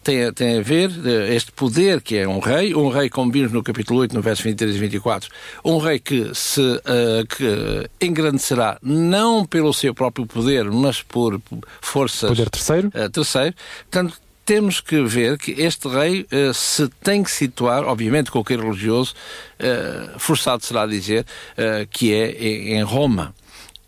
Tem, 0.02 0.32
tem 0.32 0.58
a 0.58 0.60
ver 0.60 0.90
eh, 1.06 1.36
este 1.36 1.52
poder 1.52 2.00
que 2.00 2.16
é 2.16 2.26
um 2.26 2.40
rei, 2.40 2.74
um 2.74 2.88
rei, 2.88 3.08
como 3.08 3.30
vimos 3.30 3.52
no 3.52 3.62
capítulo 3.62 4.00
8, 4.00 4.12
no 4.12 4.20
verso 4.20 4.42
23 4.42 4.74
e 4.74 4.78
24, 4.80 5.30
um 5.64 5.78
rei 5.78 6.00
que 6.00 6.34
se 6.34 6.60
uh, 6.60 6.80
que 7.28 8.04
engrandecerá 8.04 8.76
não 8.82 9.46
pelo 9.46 9.72
seu 9.72 9.94
próprio 9.94 10.26
poder, 10.26 10.64
mas 10.64 11.00
por 11.00 11.40
forças... 11.80 12.30
Poder 12.30 12.50
terceiro. 12.50 12.88
Uh, 12.88 13.08
terceiro. 13.08 13.54
Portanto, 13.88 14.18
temos 14.44 14.80
que 14.80 15.00
ver 15.00 15.38
que 15.38 15.52
este 15.52 15.86
rei 15.86 16.22
uh, 16.22 16.52
se 16.52 16.88
tem 17.04 17.22
que 17.22 17.30
situar, 17.30 17.84
obviamente 17.84 18.32
com 18.32 18.40
o 18.40 18.44
que 18.44 18.54
é 18.54 18.56
religioso, 18.56 19.14
uh, 19.60 20.18
forçado 20.18 20.66
será 20.66 20.82
a 20.82 20.86
dizer, 20.86 21.24
uh, 21.52 21.86
que 21.88 22.12
é 22.12 22.32
em 22.76 22.82
Roma. 22.82 23.32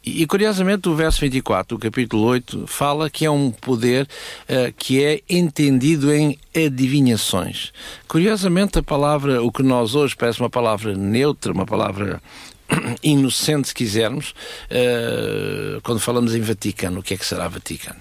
E, 0.07 0.25
curiosamente, 0.25 0.89
o 0.89 0.95
verso 0.95 1.21
24 1.21 1.77
do 1.77 1.81
capítulo 1.81 2.23
8 2.27 2.69
fala 2.69 3.11
que 3.11 3.27
é 3.27 3.31
um 3.31 3.51
poder 3.51 4.05
uh, 4.49 4.73
que 4.79 5.03
é 5.03 5.21
entendido 5.29 6.15
em 6.15 6.39
adivinhações. 6.55 7.73
Curiosamente, 8.07 8.79
a 8.79 8.85
palavra, 8.85 9.43
o 9.43 9.51
que 9.51 9.65
nós 9.65 9.97
hoje 9.97 10.15
parece 10.15 10.39
uma 10.39 10.49
palavra 10.49 10.95
neutra, 10.95 11.53
uma 11.53 11.67
palavra 11.67 12.23
inocente, 13.03 13.67
se 13.67 13.75
quisermos, 13.75 14.31
uh, 14.71 15.81
quando 15.83 15.99
falamos 15.99 16.37
em 16.37 16.41
Vaticano, 16.41 17.01
o 17.01 17.03
que 17.03 17.15
é 17.15 17.17
que 17.17 17.27
será 17.27 17.49
Vaticano? 17.49 17.99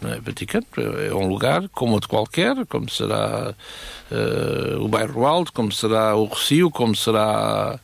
Não 0.00 0.12
é? 0.12 0.18
Vaticano 0.18 0.66
é 1.08 1.14
um 1.14 1.28
lugar 1.28 1.68
como 1.68 1.92
outro 1.92 2.08
qualquer, 2.08 2.66
como 2.66 2.90
será 2.90 3.54
uh, 4.10 4.82
o 4.82 4.88
bairro 4.88 5.24
Alto, 5.24 5.52
como 5.52 5.70
será 5.70 6.16
o 6.16 6.24
Rocio, 6.24 6.68
como 6.68 6.96
será 6.96 7.78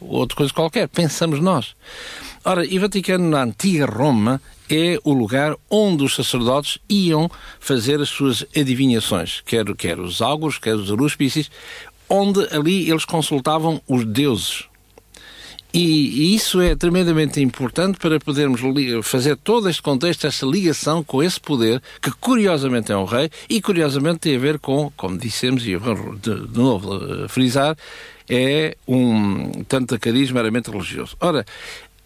outra 0.00 0.36
coisa 0.36 0.52
qualquer. 0.52 0.88
Pensamos 0.88 1.40
nós. 1.40 1.74
Ora, 2.44 2.64
e 2.64 2.78
Vaticano, 2.78 3.28
na 3.28 3.42
antiga 3.42 3.86
Roma, 3.86 4.40
é 4.70 4.98
o 5.04 5.12
lugar 5.12 5.56
onde 5.70 6.04
os 6.04 6.14
sacerdotes 6.14 6.78
iam 6.88 7.30
fazer 7.60 8.00
as 8.00 8.08
suas 8.08 8.44
adivinhações, 8.56 9.42
quer, 9.44 9.64
quer 9.74 9.98
os 9.98 10.20
áugurs, 10.20 10.58
quer 10.58 10.74
os 10.74 10.90
arúspices, 10.90 11.50
onde 12.08 12.46
ali 12.54 12.88
eles 12.90 13.04
consultavam 13.04 13.80
os 13.88 14.04
deuses. 14.04 14.64
E, 15.78 16.34
isso 16.34 16.58
é 16.62 16.74
tremendamente 16.74 17.38
importante 17.38 17.98
para 17.98 18.18
podermos 18.18 18.62
fazer 19.02 19.36
todo 19.36 19.68
este 19.68 19.82
contexto, 19.82 20.26
esta 20.26 20.46
ligação 20.46 21.04
com 21.04 21.22
esse 21.22 21.38
poder, 21.38 21.82
que 22.00 22.10
curiosamente 22.12 22.90
é 22.90 22.96
um 22.96 23.04
rei 23.04 23.30
e 23.46 23.60
curiosamente 23.60 24.20
tem 24.20 24.36
a 24.36 24.38
ver 24.38 24.58
com, 24.58 24.90
como 24.96 25.18
dissemos, 25.18 25.66
e 25.66 25.72
eu 25.72 25.80
vou 25.80 26.16
de, 26.16 26.48
de 26.48 26.58
novo 26.58 26.96
uh, 26.96 27.28
frisar, 27.28 27.76
é 28.26 28.74
um 28.88 29.64
tanto 29.68 29.98
carisma 30.00 30.40
meramente 30.40 30.70
religioso. 30.70 31.14
Ora, 31.20 31.44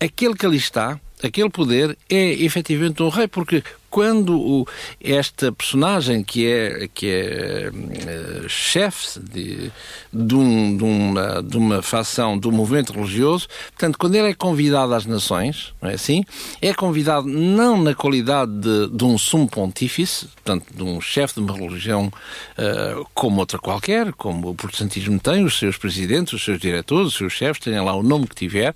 aquele 0.00 0.34
que 0.34 0.46
ali 0.46 0.56
está, 0.56 0.98
aquele 1.22 1.48
poder, 1.48 1.96
é 2.08 2.32
efetivamente 2.42 3.00
um 3.04 3.08
rei, 3.08 3.28
porque 3.28 3.62
quando 3.90 4.38
o, 4.38 4.66
esta 5.02 5.50
personagem 5.50 6.22
que 6.22 6.46
é, 6.46 6.88
que 6.94 7.10
é 7.10 7.70
uh, 7.70 8.48
chefe 8.48 9.18
de, 9.18 9.72
de, 10.12 10.34
um, 10.34 10.76
de, 10.76 10.84
uma, 10.84 11.42
de 11.42 11.56
uma 11.56 11.82
facção, 11.82 12.40
um 12.42 12.52
movimento 12.52 12.92
religioso, 12.92 13.48
portanto, 13.70 13.98
quando 13.98 14.14
ele 14.14 14.30
é 14.30 14.34
convidado 14.34 14.94
às 14.94 15.04
nações, 15.04 15.74
não 15.82 15.90
é 15.90 15.94
assim? 15.94 16.24
É 16.62 16.72
convidado 16.72 17.26
não 17.26 17.82
na 17.82 17.94
qualidade 17.94 18.52
de, 18.52 18.88
de 18.88 19.04
um 19.04 19.18
sumo 19.18 19.48
pontífice, 19.48 20.26
portanto, 20.26 20.66
de 20.72 20.82
um 20.82 21.00
chefe 21.00 21.34
de 21.34 21.40
uma 21.40 21.52
religião 21.52 22.06
uh, 22.06 23.06
como 23.12 23.40
outra 23.40 23.58
qualquer, 23.58 24.12
como 24.12 24.50
o 24.50 24.54
protestantismo 24.54 25.18
tem, 25.18 25.44
os 25.44 25.58
seus 25.58 25.76
presidentes, 25.76 26.32
os 26.32 26.44
seus 26.44 26.60
diretores, 26.60 27.08
os 27.08 27.14
seus 27.16 27.32
chefes, 27.32 27.62
tenham 27.62 27.84
lá 27.84 27.94
o 27.94 28.02
nome 28.02 28.26
que 28.26 28.34
tiver, 28.34 28.74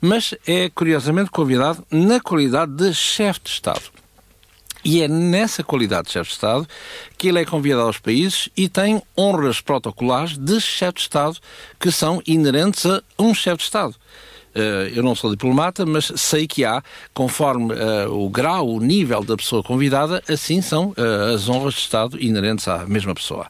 mas 0.00 0.34
é 0.46 0.70
curiosamente 0.70 1.30
convidado 1.30 1.84
na 1.90 2.20
qualidade 2.20 2.72
de 2.72 2.94
chefe 2.94 3.40
de 3.44 3.50
Estado. 3.50 4.01
E 4.84 5.00
é 5.02 5.08
nessa 5.08 5.62
qualidade 5.62 6.08
de 6.08 6.12
chefe 6.12 6.30
de 6.30 6.34
Estado 6.34 6.68
que 7.16 7.28
ele 7.28 7.40
é 7.40 7.44
convidado 7.44 7.82
aos 7.82 7.98
países 7.98 8.48
e 8.56 8.68
tem 8.68 9.00
honras 9.16 9.60
protocolares 9.60 10.36
de 10.36 10.60
chefe 10.60 10.94
de 10.94 11.00
Estado 11.02 11.36
que 11.78 11.90
são 11.90 12.20
inerentes 12.26 12.84
a 12.86 13.02
um 13.18 13.32
chefe 13.32 13.58
de 13.58 13.64
Estado. 13.64 13.94
Uh, 14.54 14.92
eu 14.94 15.02
não 15.02 15.14
sou 15.14 15.30
diplomata, 15.30 15.86
mas 15.86 16.12
sei 16.16 16.46
que 16.46 16.62
há, 16.62 16.82
conforme 17.14 17.72
uh, 17.72 18.12
o 18.12 18.28
grau, 18.28 18.68
o 18.68 18.80
nível 18.80 19.22
da 19.22 19.34
pessoa 19.34 19.62
convidada, 19.62 20.22
assim 20.28 20.60
são 20.60 20.90
uh, 20.90 21.34
as 21.34 21.48
honras 21.48 21.74
de 21.74 21.80
Estado 21.80 22.22
inerentes 22.22 22.68
à 22.68 22.84
mesma 22.86 23.14
pessoa. 23.14 23.46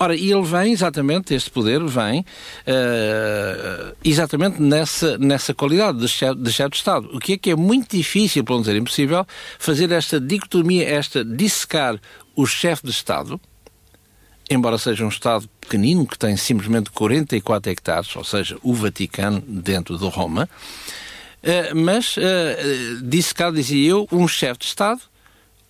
Ora, 0.00 0.14
e 0.14 0.30
ele 0.30 0.42
vem 0.42 0.72
exatamente, 0.72 1.34
este 1.34 1.50
poder 1.50 1.84
vem 1.84 2.20
uh, 2.20 3.96
exatamente 4.04 4.62
nessa, 4.62 5.18
nessa 5.18 5.52
qualidade 5.52 5.98
de 5.98 6.06
chefe, 6.06 6.36
de 6.36 6.52
chefe 6.52 6.70
de 6.70 6.76
Estado. 6.76 7.10
O 7.12 7.18
que 7.18 7.32
é 7.32 7.38
que 7.38 7.50
é 7.50 7.56
muito 7.56 7.96
difícil, 7.96 8.44
para 8.44 8.54
não 8.54 8.60
dizer 8.60 8.76
impossível, 8.76 9.26
fazer 9.58 9.90
esta 9.90 10.20
dicotomia, 10.20 10.88
esta 10.88 11.24
dissecar 11.24 11.98
o 12.36 12.46
chefe 12.46 12.84
de 12.84 12.92
Estado, 12.92 13.40
embora 14.48 14.78
seja 14.78 15.04
um 15.04 15.08
Estado 15.08 15.48
pequenino, 15.60 16.06
que 16.06 16.16
tem 16.16 16.36
simplesmente 16.36 16.90
44 16.92 17.72
hectares, 17.72 18.14
ou 18.14 18.22
seja, 18.22 18.56
o 18.62 18.72
Vaticano 18.72 19.40
dentro 19.40 19.98
de 19.98 20.06
Roma, 20.06 20.48
uh, 21.42 21.76
mas 21.76 22.16
uh, 22.16 23.02
dissecar, 23.02 23.50
dizia 23.50 23.90
eu, 23.90 24.06
um 24.12 24.28
chefe 24.28 24.60
de 24.60 24.66
Estado, 24.66 25.00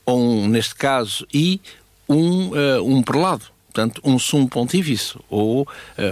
ou 0.04 0.20
um, 0.20 0.48
neste 0.48 0.74
caso, 0.74 1.26
e 1.32 1.62
um, 2.06 2.50
uh, 2.50 2.84
um 2.84 3.02
prelado 3.02 3.56
portanto, 3.78 4.00
um 4.04 4.18
sumo 4.18 4.48
pontífice 4.48 5.14
ou, 5.30 5.62
uh, 5.62 5.66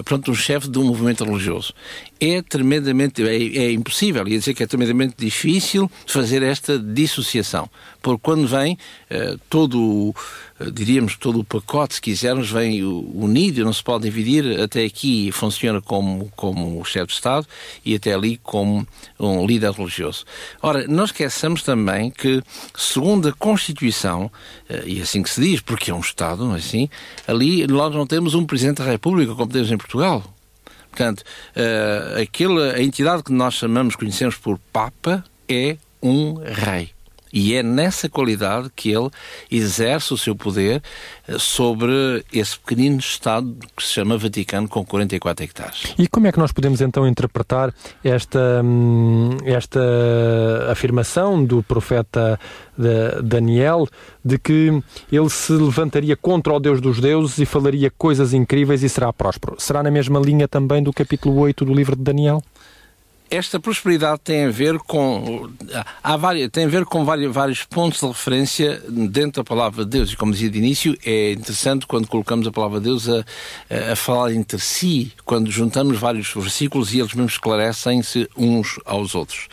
portanto, 0.04 0.30
um 0.30 0.34
chefe 0.34 0.68
de 0.68 0.78
um 0.78 0.84
movimento 0.84 1.24
religioso. 1.24 1.74
É 2.18 2.40
tremendamente, 2.40 3.22
é, 3.22 3.34
é 3.34 3.72
impossível, 3.72 4.26
ia 4.26 4.38
dizer 4.38 4.54
que 4.54 4.62
é 4.62 4.66
tremendamente 4.66 5.14
difícil 5.18 5.90
fazer 6.06 6.42
esta 6.42 6.78
dissociação, 6.78 7.68
porque 8.00 8.20
quando 8.22 8.46
vem 8.46 8.78
uh, 9.10 9.38
todo 9.50 10.14
eh, 10.58 10.70
diríamos 10.70 11.16
todo 11.16 11.40
o 11.40 11.44
pacote, 11.44 11.94
se 11.94 12.00
quisermos, 12.00 12.50
vem 12.50 12.82
unido, 12.82 13.64
não 13.64 13.72
se 13.72 13.82
pode 13.82 14.04
dividir. 14.04 14.60
Até 14.60 14.84
aqui 14.84 15.30
funciona 15.32 15.80
como, 15.80 16.30
como 16.34 16.84
chefe 16.84 17.08
de 17.08 17.12
Estado 17.12 17.46
e 17.84 17.94
até 17.94 18.14
ali 18.14 18.38
como 18.42 18.86
um 19.18 19.46
líder 19.46 19.72
religioso. 19.72 20.24
Ora, 20.62 20.86
não 20.86 21.04
esqueçamos 21.04 21.62
também 21.62 22.10
que, 22.10 22.42
segundo 22.74 23.28
a 23.28 23.32
Constituição, 23.32 24.30
eh, 24.68 24.84
e 24.86 25.02
assim 25.02 25.22
que 25.22 25.30
se 25.30 25.40
diz, 25.40 25.60
porque 25.60 25.90
é 25.90 25.94
um 25.94 26.00
Estado, 26.00 26.44
não 26.44 26.54
é 26.54 26.58
assim? 26.58 26.88
Ali 27.26 27.66
nós 27.66 27.94
não 27.94 28.06
temos 28.06 28.34
um 28.34 28.44
Presidente 28.46 28.78
da 28.78 28.84
República 28.84 29.34
como 29.34 29.52
temos 29.52 29.70
em 29.70 29.76
Portugal. 29.76 30.35
Portanto, 30.96 31.20
uh, 31.20 32.22
aquela, 32.22 32.72
a 32.72 32.82
entidade 32.82 33.22
que 33.22 33.32
nós 33.32 33.52
chamamos, 33.52 33.94
conhecemos 33.94 34.34
por 34.36 34.58
Papa, 34.72 35.22
é 35.46 35.76
um 36.02 36.34
rei. 36.42 36.95
E 37.38 37.54
é 37.54 37.62
nessa 37.62 38.08
qualidade 38.08 38.70
que 38.74 38.90
ele 38.90 39.10
exerce 39.50 40.14
o 40.14 40.16
seu 40.16 40.34
poder 40.34 40.82
eh, 41.28 41.36
sobre 41.38 42.24
esse 42.32 42.58
pequenino 42.58 42.98
Estado 42.98 43.54
que 43.76 43.82
se 43.82 43.92
chama 43.92 44.16
Vaticano, 44.16 44.66
com 44.66 44.82
44 44.82 45.44
hectares. 45.44 45.82
E 45.98 46.08
como 46.08 46.26
é 46.26 46.32
que 46.32 46.38
nós 46.38 46.50
podemos 46.50 46.80
então 46.80 47.06
interpretar 47.06 47.74
esta, 48.02 48.62
hum, 48.64 49.36
esta 49.44 49.78
afirmação 50.70 51.44
do 51.44 51.62
profeta 51.62 52.40
Daniel 53.22 53.86
de 54.24 54.38
que 54.38 54.82
ele 55.12 55.28
se 55.28 55.52
levantaria 55.52 56.16
contra 56.16 56.54
o 56.54 56.58
Deus 56.58 56.80
dos 56.80 57.00
deuses 57.00 57.36
e 57.36 57.44
falaria 57.44 57.90
coisas 57.90 58.32
incríveis 58.32 58.82
e 58.82 58.88
será 58.88 59.12
próspero? 59.12 59.56
Será 59.58 59.82
na 59.82 59.90
mesma 59.90 60.18
linha 60.18 60.48
também 60.48 60.82
do 60.82 60.90
capítulo 60.90 61.38
8 61.40 61.66
do 61.66 61.74
livro 61.74 61.94
de 61.94 62.02
Daniel? 62.02 62.42
Esta 63.30 63.58
prosperidade 63.58 64.20
tem 64.22 64.44
a 64.44 64.50
ver 64.50 64.78
com 64.78 65.50
há 66.02 66.16
várias, 66.16 66.48
tem 66.50 66.64
a 66.64 66.68
ver 66.68 66.84
com 66.84 67.04
vários, 67.04 67.32
vários 67.32 67.64
pontos 67.64 68.00
de 68.00 68.06
referência 68.06 68.80
dentro 68.88 69.42
da 69.42 69.44
palavra 69.44 69.84
de 69.84 69.90
Deus. 69.90 70.12
E 70.12 70.16
como 70.16 70.32
dizia 70.32 70.48
de 70.48 70.58
início 70.58 70.96
é 71.04 71.32
interessante 71.32 71.86
quando 71.86 72.06
colocamos 72.06 72.46
a 72.46 72.52
palavra 72.52 72.78
de 72.78 72.84
Deus 72.84 73.08
a, 73.08 73.24
a 73.92 73.96
falar 73.96 74.32
entre 74.32 74.58
si 74.60 75.12
quando 75.24 75.50
juntamos 75.50 75.98
vários 75.98 76.32
versículos 76.32 76.94
e 76.94 77.00
eles 77.00 77.14
mesmos 77.14 77.32
esclarecem-se 77.32 78.28
uns 78.36 78.78
aos 78.84 79.14
outros. 79.14 79.48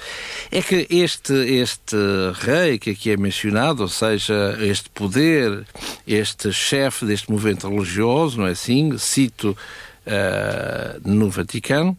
É 0.51 0.62
que 0.62 0.88
este 0.89 1.34
este 1.34 1.96
rei 2.36 2.77
que 2.77 2.92
aqui 2.92 3.12
é 3.12 3.18
mencionado 3.18 3.82
ou 3.84 3.89
seja 3.89 4.58
este 4.62 4.89
poder 4.89 5.65
este 6.06 6.51
chefe 6.51 7.06
deste 7.06 7.32
movimento 7.32 7.68
religioso 7.68 8.39
não 8.39 8.48
é 8.48 8.51
assim? 8.51 8.98
Cito 8.98 9.58
uh, 10.06 11.10
no 11.10 11.30
Vaticano 11.30 11.98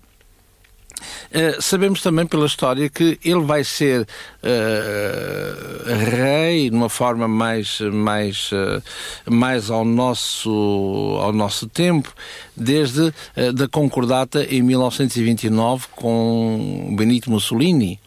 Uh, 1.31 1.61
sabemos 1.61 2.01
também 2.01 2.27
pela 2.27 2.47
história 2.47 2.89
que 2.89 3.19
ele 3.25 3.41
vai 3.41 3.65
ser 3.65 4.03
uh, 4.03 5.95
rei 6.11 6.71
de 6.71 6.77
uma 6.77 6.89
forma 6.89 7.27
mais, 7.27 7.81
mais, 7.81 8.51
uh, 8.53 8.83
mais 9.31 9.71
ao, 9.71 9.85
nosso, 9.85 11.19
ao 11.21 11.33
nosso 11.33 11.67
tempo, 11.67 12.13
desde 12.57 13.13
da 13.55 13.67
concordata 13.69 14.45
em 14.45 14.63
1929 14.63 15.87
com 15.97 16.95
Benito 16.97 17.31
Mussolini 17.31 17.99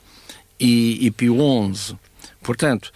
e, 0.60 1.06
e 1.06 1.12
Pio 1.12 1.38
XI. 1.74 1.96
Portanto, 2.42 2.92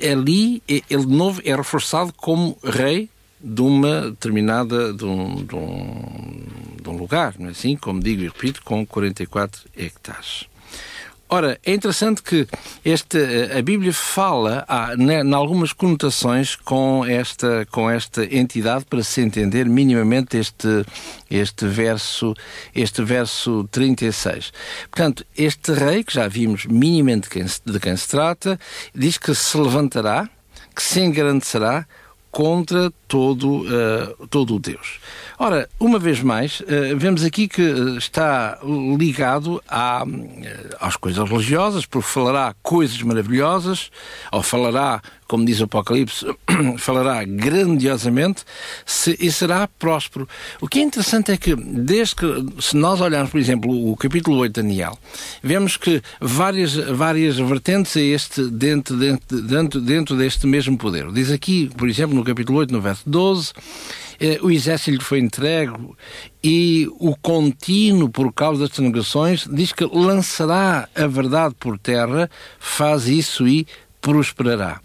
ali 0.00 0.62
ele 0.68 0.84
de 0.88 1.12
novo 1.12 1.42
é 1.44 1.54
reforçado 1.54 2.12
como 2.16 2.56
rei 2.62 3.08
de 3.44 3.60
uma 3.60 4.10
determinada 4.10 4.90
de 4.94 5.04
um, 5.04 5.44
de 5.44 5.54
um, 5.54 6.46
de 6.82 6.88
um 6.88 6.96
lugar, 6.96 7.34
não 7.38 7.48
é 7.48 7.50
assim? 7.50 7.76
Como 7.76 8.00
digo 8.00 8.22
e 8.22 8.26
repito, 8.26 8.62
com 8.62 8.86
44 8.86 9.68
hectares. 9.76 10.46
Ora, 11.28 11.58
é 11.64 11.74
interessante 11.74 12.22
que 12.22 12.46
este, 12.84 13.18
a 13.56 13.60
Bíblia 13.60 13.92
fala 13.92 14.64
ah, 14.68 14.94
em 14.94 15.34
algumas 15.34 15.72
conotações 15.72 16.54
com 16.54 17.04
esta, 17.04 17.66
com 17.70 17.90
esta 17.90 18.24
entidade 18.24 18.84
para 18.84 19.02
se 19.02 19.20
entender 19.20 19.66
minimamente 19.66 20.36
este, 20.36 20.84
este, 21.30 21.66
verso, 21.66 22.34
este 22.74 23.02
verso 23.02 23.66
36. 23.72 24.52
Portanto, 24.90 25.26
este 25.36 25.72
rei, 25.72 26.04
que 26.04 26.14
já 26.14 26.28
vimos 26.28 26.66
minimamente 26.66 27.28
de 27.64 27.80
quem 27.80 27.96
se 27.96 28.08
trata, 28.08 28.58
diz 28.94 29.18
que 29.18 29.34
se 29.34 29.56
levantará, 29.56 30.28
que 30.74 30.82
se 30.82 31.00
engrandecerá 31.00 31.86
contra 32.34 32.92
todo, 33.06 33.60
uh, 33.60 34.26
todo 34.26 34.56
o 34.56 34.58
Deus. 34.58 34.98
Ora, 35.38 35.68
uma 35.78 36.00
vez 36.00 36.20
mais, 36.20 36.58
uh, 36.62 36.96
vemos 36.96 37.22
aqui 37.22 37.46
que 37.46 37.62
eh, 37.62 37.96
está 37.96 38.58
ligado 38.98 39.62
à, 39.68 40.04
às 40.80 40.96
coisas 40.96 41.30
religiosas, 41.30 41.86
porque 41.86 42.08
falará 42.08 42.52
coisas 42.60 43.00
maravilhosas, 43.02 43.88
ou 44.32 44.42
falará, 44.42 45.00
como 45.34 45.44
diz 45.44 45.60
o 45.60 45.64
Apocalipse, 45.64 46.24
falará 46.78 47.24
grandiosamente 47.24 48.44
se, 48.86 49.16
e 49.18 49.32
será 49.32 49.66
próspero. 49.66 50.28
O 50.60 50.68
que 50.68 50.78
é 50.78 50.82
interessante 50.82 51.32
é 51.32 51.36
que, 51.36 51.56
desde 51.56 52.14
que, 52.14 52.46
se 52.60 52.76
nós 52.76 53.00
olharmos, 53.00 53.32
por 53.32 53.40
exemplo, 53.40 53.90
o 53.90 53.96
capítulo 53.96 54.36
8 54.36 54.52
de 54.52 54.62
Daniel, 54.62 54.96
vemos 55.42 55.76
que 55.76 56.00
várias, 56.20 56.76
várias 56.76 57.36
vertentes 57.36 57.96
a 57.96 58.00
este, 58.00 58.44
dentro, 58.44 58.96
dentro, 58.96 59.42
dentro, 59.42 59.80
dentro 59.80 60.16
deste 60.16 60.46
mesmo 60.46 60.78
poder. 60.78 61.10
Diz 61.10 61.32
aqui, 61.32 61.68
por 61.76 61.88
exemplo, 61.88 62.14
no 62.14 62.22
capítulo 62.22 62.60
8, 62.60 62.72
no 62.72 62.80
verso 62.80 63.02
12, 63.04 63.52
eh, 64.20 64.38
o 64.40 64.52
exército 64.52 64.92
lhe 64.92 65.02
foi 65.02 65.18
entregue 65.18 65.74
e 66.44 66.88
o 67.00 67.16
contínuo, 67.16 68.08
por 68.08 68.32
causa 68.32 68.68
das 68.68 68.78
negações, 68.78 69.48
diz 69.50 69.72
que 69.72 69.84
lançará 69.84 70.88
a 70.94 71.08
verdade 71.08 71.56
por 71.58 71.76
terra, 71.76 72.30
faz 72.60 73.08
isso 73.08 73.48
e 73.48 73.66
prosperará. 74.00 74.80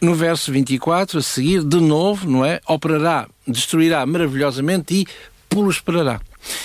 No 0.00 0.14
verso 0.14 0.52
24, 0.52 1.18
a 1.18 1.22
seguir, 1.22 1.64
de 1.64 1.80
novo, 1.80 2.28
não 2.28 2.44
é? 2.44 2.60
Operará, 2.66 3.28
destruirá 3.46 4.04
maravilhosamente 4.04 4.94
e 4.94 5.06
prosperará. 5.48 6.20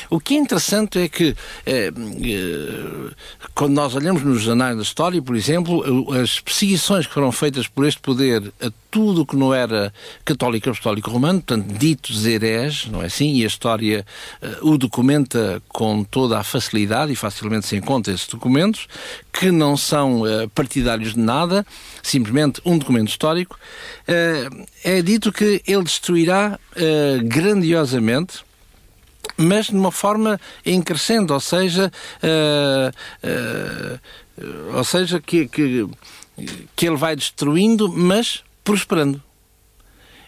O 0.09 0.19
que 0.19 0.35
é 0.35 0.37
interessante 0.37 0.99
é 0.99 1.07
que, 1.07 1.35
eh, 1.65 1.91
eh, 1.91 3.13
quando 3.55 3.73
nós 3.73 3.95
olhamos 3.95 4.23
nos 4.23 4.47
anais 4.47 4.75
da 4.75 4.83
história, 4.83 5.21
por 5.21 5.35
exemplo, 5.35 5.83
as 6.13 6.39
perseguições 6.39 7.07
que 7.07 7.13
foram 7.13 7.31
feitas 7.31 7.67
por 7.67 7.85
este 7.85 8.01
poder 8.01 8.51
a 8.61 8.71
tudo 8.91 9.25
que 9.25 9.37
não 9.37 9.53
era 9.53 9.93
católico 10.25 10.69
apostólico 10.69 11.09
romano, 11.09 11.41
portanto, 11.41 11.73
ditos 11.77 12.25
hereges, 12.25 12.87
não 12.87 13.01
é 13.01 13.05
assim? 13.05 13.35
E 13.35 13.43
a 13.45 13.47
história 13.47 14.05
eh, 14.41 14.57
o 14.61 14.77
documenta 14.77 15.63
com 15.69 16.03
toda 16.03 16.37
a 16.37 16.43
facilidade 16.43 17.11
e 17.11 17.15
facilmente 17.15 17.67
se 17.67 17.77
encontra 17.77 18.13
esses 18.13 18.27
documentos, 18.27 18.87
que 19.31 19.49
não 19.49 19.77
são 19.77 20.27
eh, 20.27 20.47
partidários 20.53 21.13
de 21.13 21.19
nada, 21.19 21.65
simplesmente 22.03 22.61
um 22.65 22.77
documento 22.77 23.07
histórico. 23.07 23.57
Eh, 24.05 24.49
é 24.83 25.01
dito 25.01 25.31
que 25.31 25.61
ele 25.65 25.83
destruirá 25.83 26.59
grandiosamente 27.23 28.43
mas 29.41 29.67
de 29.67 29.75
uma 29.75 29.91
forma 29.91 30.39
em 30.65 30.81
crescendo, 30.81 31.33
ou 31.33 31.39
seja, 31.39 31.91
uh, 32.23 32.89
uh, 33.27 34.77
ou 34.77 34.83
seja 34.83 35.19
que, 35.19 35.47
que, 35.47 35.87
que 36.75 36.87
ele 36.87 36.97
vai 36.97 37.15
destruindo, 37.15 37.89
mas 37.89 38.43
prosperando. 38.63 39.21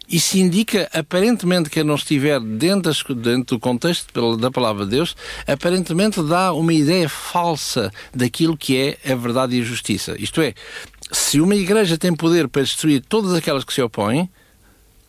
Isso 0.08 0.38
indica, 0.38 0.90
aparentemente, 0.94 1.70
que 1.70 1.80
ele 1.80 1.88
não 1.88 1.96
estiver 1.96 2.40
dentro, 2.40 2.92
dentro 3.16 3.56
do 3.56 3.60
contexto 3.60 4.38
da 4.38 4.52
palavra 4.52 4.84
de 4.84 4.92
Deus, 4.92 5.16
aparentemente 5.48 6.22
dá 6.22 6.52
uma 6.54 6.74
ideia 6.74 7.08
falsa 7.08 7.92
daquilo 8.14 8.58
que 8.58 8.78
é 8.78 9.12
a 9.12 9.16
verdade 9.16 9.56
e 9.56 9.62
a 9.62 9.64
justiça. 9.64 10.16
Isto 10.20 10.42
é, 10.42 10.54
se 11.12 11.40
uma 11.40 11.56
igreja 11.56 11.98
tem 11.98 12.14
poder 12.14 12.48
para 12.48 12.62
destruir 12.62 13.02
todas 13.08 13.34
aquelas 13.34 13.64
que 13.64 13.74
se 13.74 13.82
opõem, 13.82 14.30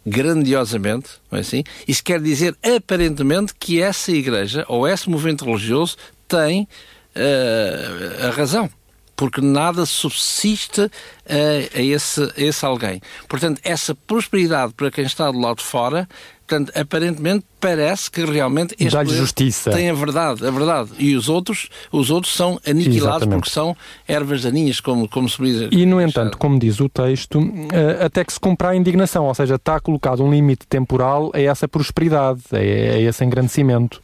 grandiosamente, 0.07 1.09
não 1.31 1.39
é 1.39 1.41
assim? 1.41 1.65
Isso 1.87 2.03
quer 2.03 2.21
dizer, 2.21 2.57
aparentemente, 2.77 3.55
que 3.59 3.81
essa 3.81 4.13
igreja 4.13 4.65
ou 4.69 4.87
esse 4.87 5.09
movimento 5.09 5.45
religioso 5.45 5.97
tem 6.29 6.69
uh, 7.17 8.27
a 8.27 8.31
razão. 8.31 8.71
Porque 9.17 9.41
nada 9.41 9.87
subsiste 9.87 10.81
a, 10.83 11.79
a, 11.79 11.83
esse, 11.83 12.23
a 12.23 12.33
esse 12.37 12.65
alguém. 12.65 13.01
Portanto, 13.29 13.61
essa 13.63 13.95
prosperidade 13.95 14.73
para 14.75 14.91
quem 14.91 15.05
está 15.05 15.31
do 15.31 15.39
lado 15.39 15.59
de 15.59 15.65
fora 15.65 16.09
Portanto, 16.47 16.73
aparentemente 16.79 17.47
parece 17.59 18.11
que 18.11 18.23
realmente 18.23 18.75
este 18.79 19.07
justiça. 19.07 19.71
tem 19.71 19.89
a 19.89 19.95
verdade, 19.95 20.47
a 20.47 20.51
verdade. 20.51 20.91
E 20.99 21.17
os 21.17 21.27
outros, 21.31 21.71
os 21.91 22.11
outros 22.11 22.35
são 22.35 22.61
aniquilados 22.67 23.23
Exatamente. 23.23 23.35
porque 23.37 23.51
são 23.51 23.75
ervas 24.07 24.43
daninhas, 24.43 24.79
como, 24.79 25.09
como 25.09 25.27
se 25.27 25.43
diz. 25.43 25.69
E, 25.73 25.87
no 25.87 26.03
entanto, 26.03 26.37
como 26.37 26.59
diz 26.59 26.81
o 26.81 26.89
texto, 26.89 27.41
eh, 27.73 28.05
até 28.05 28.23
que 28.23 28.33
se 28.33 28.39
cumpra 28.39 28.71
a 28.71 28.77
indignação, 28.77 29.25
ou 29.25 29.35
seja, 29.35 29.55
está 29.55 29.81
colocado 29.81 30.23
um 30.23 30.31
limite 30.31 30.67
temporal 30.67 31.33
a 31.35 31.41
essa 31.41 31.67
prosperidade, 31.67 32.43
a, 32.53 32.57
a 32.59 33.01
esse 33.01 33.25
engrandecimento. 33.25 34.03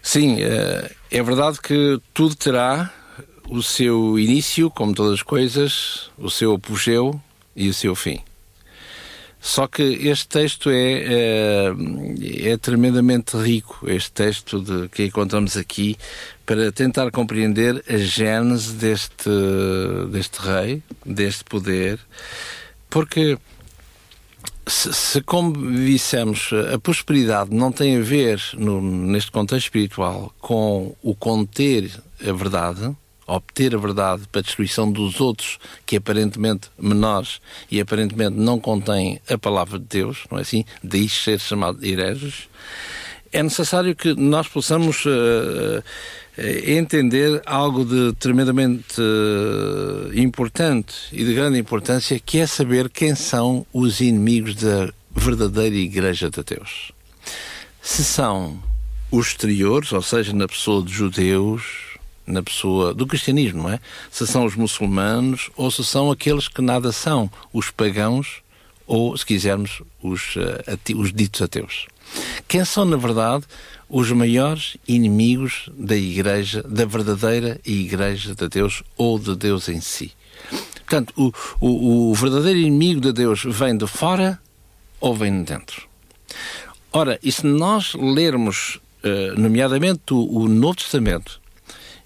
Sim, 0.00 0.40
eh, 0.40 0.88
é 1.10 1.22
verdade 1.22 1.60
que 1.60 2.00
tudo 2.14 2.36
terá 2.36 2.92
o 3.52 3.62
seu 3.62 4.18
início, 4.18 4.70
como 4.70 4.94
todas 4.94 5.12
as 5.12 5.22
coisas, 5.22 6.10
o 6.16 6.30
seu 6.30 6.54
apogeu 6.54 7.20
e 7.54 7.68
o 7.68 7.74
seu 7.74 7.94
fim. 7.94 8.18
Só 9.38 9.66
que 9.66 9.82
este 9.82 10.28
texto 10.28 10.70
é, 10.70 11.02
é, 11.02 11.72
é, 12.50 12.56
tremendamente 12.56 13.36
rico, 13.36 13.80
este 13.86 14.10
texto 14.12 14.60
de, 14.60 14.88
que 14.88 15.04
encontramos 15.04 15.56
aqui, 15.56 15.98
para 16.46 16.72
tentar 16.72 17.10
compreender 17.10 17.84
a 17.86 17.96
gênese 17.98 18.72
deste, 18.72 19.30
deste 20.10 20.38
rei, 20.38 20.82
deste 21.04 21.44
poder, 21.44 21.98
porque 22.88 23.36
se, 24.66 24.92
se, 24.94 25.20
como 25.20 25.52
dissemos, 25.72 26.50
a 26.72 26.78
prosperidade 26.78 27.52
não 27.52 27.70
tem 27.70 27.98
a 27.98 28.00
ver, 28.00 28.40
no, 28.54 28.80
neste 28.80 29.30
contexto 29.30 29.66
espiritual, 29.66 30.32
com 30.40 30.96
o 31.02 31.14
conter 31.14 31.90
a 32.26 32.32
verdade, 32.32 32.96
obter 33.26 33.74
a 33.74 33.78
verdade 33.78 34.22
para 34.30 34.40
a 34.40 34.42
destruição 34.42 34.90
dos 34.90 35.20
outros, 35.20 35.58
que 35.86 35.96
aparentemente 35.96 36.68
menores 36.78 37.40
e 37.70 37.80
aparentemente 37.80 38.36
não 38.36 38.58
contêm 38.58 39.20
a 39.28 39.38
palavra 39.38 39.78
de 39.78 39.86
Deus, 39.86 40.24
não 40.30 40.38
é 40.38 40.42
assim? 40.42 40.64
Daí 40.82 41.08
ser 41.08 41.38
chamado 41.40 41.84
hereges, 41.84 42.48
é 43.32 43.42
necessário 43.42 43.96
que 43.96 44.14
nós 44.14 44.46
possamos 44.46 45.06
uh, 45.06 45.82
entender 46.66 47.40
algo 47.46 47.84
de 47.84 48.12
tremendamente 48.18 49.00
uh, 49.00 50.12
importante 50.14 50.94
e 51.12 51.24
de 51.24 51.32
grande 51.32 51.58
importância, 51.58 52.20
que 52.20 52.38
é 52.38 52.46
saber 52.46 52.90
quem 52.90 53.14
são 53.14 53.66
os 53.72 54.00
inimigos 54.00 54.56
da 54.56 54.92
verdadeira 55.14 55.76
Igreja 55.76 56.30
de 56.30 56.42
Deus. 56.42 56.92
Se 57.80 58.04
são 58.04 58.62
os 59.10 59.28
exteriores, 59.28 59.92
ou 59.92 60.02
seja, 60.02 60.32
na 60.32 60.46
pessoa 60.46 60.82
de 60.82 60.92
judeus, 60.92 61.91
na 62.26 62.42
pessoa 62.42 62.94
do 62.94 63.06
cristianismo, 63.06 63.64
não 63.64 63.70
é? 63.70 63.80
Se 64.10 64.26
são 64.26 64.44
os 64.44 64.54
muçulmanos 64.54 65.50
ou 65.56 65.70
se 65.70 65.84
são 65.84 66.10
aqueles 66.10 66.48
que 66.48 66.62
nada 66.62 66.92
são, 66.92 67.30
os 67.52 67.70
pagãos 67.70 68.42
ou, 68.86 69.16
se 69.16 69.24
quisermos, 69.24 69.82
os, 70.02 70.36
uh, 70.36 70.98
os 70.98 71.12
ditos 71.12 71.40
ateus. 71.42 71.86
Quem 72.46 72.64
são, 72.64 72.84
na 72.84 72.96
verdade, 72.96 73.44
os 73.88 74.10
maiores 74.10 74.76
inimigos 74.86 75.70
da 75.76 75.96
Igreja, 75.96 76.62
da 76.62 76.84
verdadeira 76.84 77.60
Igreja 77.64 78.34
de 78.34 78.48
Deus 78.48 78.82
ou 78.96 79.18
de 79.18 79.34
Deus 79.36 79.68
em 79.68 79.80
si? 79.80 80.12
Portanto, 80.74 81.14
o, 81.16 81.32
o, 81.58 82.10
o 82.10 82.14
verdadeiro 82.14 82.58
inimigo 82.58 83.00
de 83.00 83.12
Deus 83.12 83.44
vem 83.46 83.76
de 83.76 83.86
fora 83.86 84.38
ou 85.00 85.14
vem 85.14 85.42
de 85.42 85.52
dentro? 85.52 85.88
Ora, 86.92 87.18
e 87.22 87.32
se 87.32 87.46
nós 87.46 87.94
lermos, 87.94 88.78
uh, 89.02 89.40
nomeadamente, 89.40 90.12
o, 90.12 90.18
o 90.18 90.48
Novo 90.48 90.76
Testamento, 90.76 91.40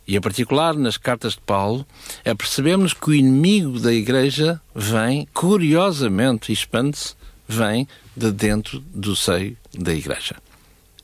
e 0.06 0.16
em 0.16 0.20
particular 0.20 0.74
nas 0.74 0.96
cartas 0.96 1.32
de 1.32 1.40
Paulo, 1.40 1.84
apercebemos 2.24 2.94
que 2.94 3.10
o 3.10 3.14
inimigo 3.14 3.80
da 3.80 3.92
Igreja 3.92 4.60
vem, 4.74 5.26
curiosamente, 5.34 6.52
expande-se, 6.52 7.14
vem 7.48 7.88
de 8.16 8.30
dentro 8.30 8.80
do 8.94 9.16
seio 9.16 9.56
da 9.74 9.92
Igreja. 9.92 10.36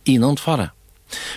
E 0.06 0.18
não 0.18 0.34
de 0.34 0.40
fora. 0.40 0.72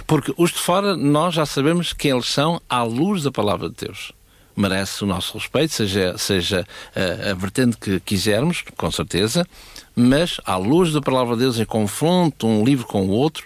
Porque 0.05 0.33
os 0.37 0.51
de 0.51 0.59
fora, 0.59 0.95
nós 0.95 1.33
já 1.33 1.45
sabemos 1.45 1.91
quem 1.91 2.11
eles 2.11 2.27
são 2.27 2.61
à 2.69 2.83
luz 2.83 3.23
da 3.23 3.31
palavra 3.31 3.69
de 3.69 3.75
Deus. 3.85 4.11
Merece 4.55 5.03
o 5.03 5.07
nosso 5.07 5.37
respeito, 5.37 5.73
seja, 5.73 6.17
seja 6.17 6.65
a, 6.95 7.31
a 7.31 7.33
vertente 7.33 7.75
que 7.77 7.99
quisermos, 7.99 8.63
com 8.77 8.89
certeza, 8.89 9.45
mas 9.93 10.39
à 10.45 10.55
luz 10.55 10.93
da 10.93 11.01
palavra 11.01 11.35
de 11.35 11.41
Deus, 11.41 11.59
em 11.59 11.65
confronto 11.65 12.47
um 12.47 12.63
livro 12.63 12.85
com 12.85 13.05
o 13.05 13.09
outro, 13.09 13.45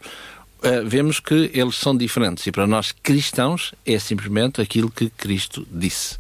uh, 0.64 0.88
vemos 0.88 1.20
que 1.20 1.52
eles 1.54 1.76
são 1.76 1.96
diferentes. 1.96 2.46
E 2.48 2.52
para 2.52 2.68
nós 2.68 2.92
cristãos 2.92 3.74
é 3.86 3.98
simplesmente 4.00 4.62
aquilo 4.62 4.90
que 4.90 5.10
Cristo 5.10 5.68
disse. 5.72 6.18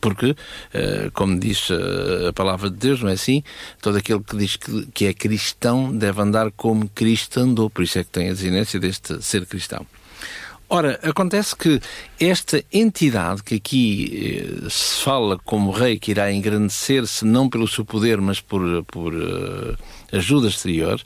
Porque, 0.00 0.30
uh, 0.30 1.10
como 1.12 1.38
diz 1.38 1.70
uh, 1.70 2.28
a 2.28 2.32
palavra 2.32 2.70
de 2.70 2.76
Deus, 2.76 3.02
não 3.02 3.08
é 3.08 3.14
assim? 3.14 3.42
Todo 3.80 3.96
aquele 3.96 4.20
que 4.20 4.36
diz 4.36 4.56
que, 4.56 4.86
que 4.94 5.06
é 5.06 5.14
cristão 5.14 5.96
deve 5.96 6.20
andar 6.20 6.50
como 6.52 6.88
Cristo 6.88 7.40
andou. 7.40 7.70
Por 7.70 7.82
isso 7.82 7.98
é 7.98 8.04
que 8.04 8.10
tem 8.10 8.28
a 8.28 8.32
desinência 8.32 8.78
deste 8.78 9.22
ser 9.22 9.46
cristão. 9.46 9.86
Ora, 10.68 10.98
acontece 11.04 11.54
que 11.54 11.80
esta 12.18 12.62
entidade 12.72 13.40
que 13.44 13.54
aqui 13.54 14.64
eh, 14.64 14.68
se 14.68 15.00
fala 15.00 15.38
como 15.38 15.70
rei 15.70 15.96
que 15.96 16.10
irá 16.10 16.32
engrandecer-se 16.32 17.24
não 17.24 17.48
pelo 17.48 17.68
seu 17.68 17.84
poder, 17.84 18.20
mas 18.20 18.40
por, 18.40 18.84
por 18.86 19.14
uh, 19.14 19.76
ajuda 20.10 20.48
exterior, 20.48 21.00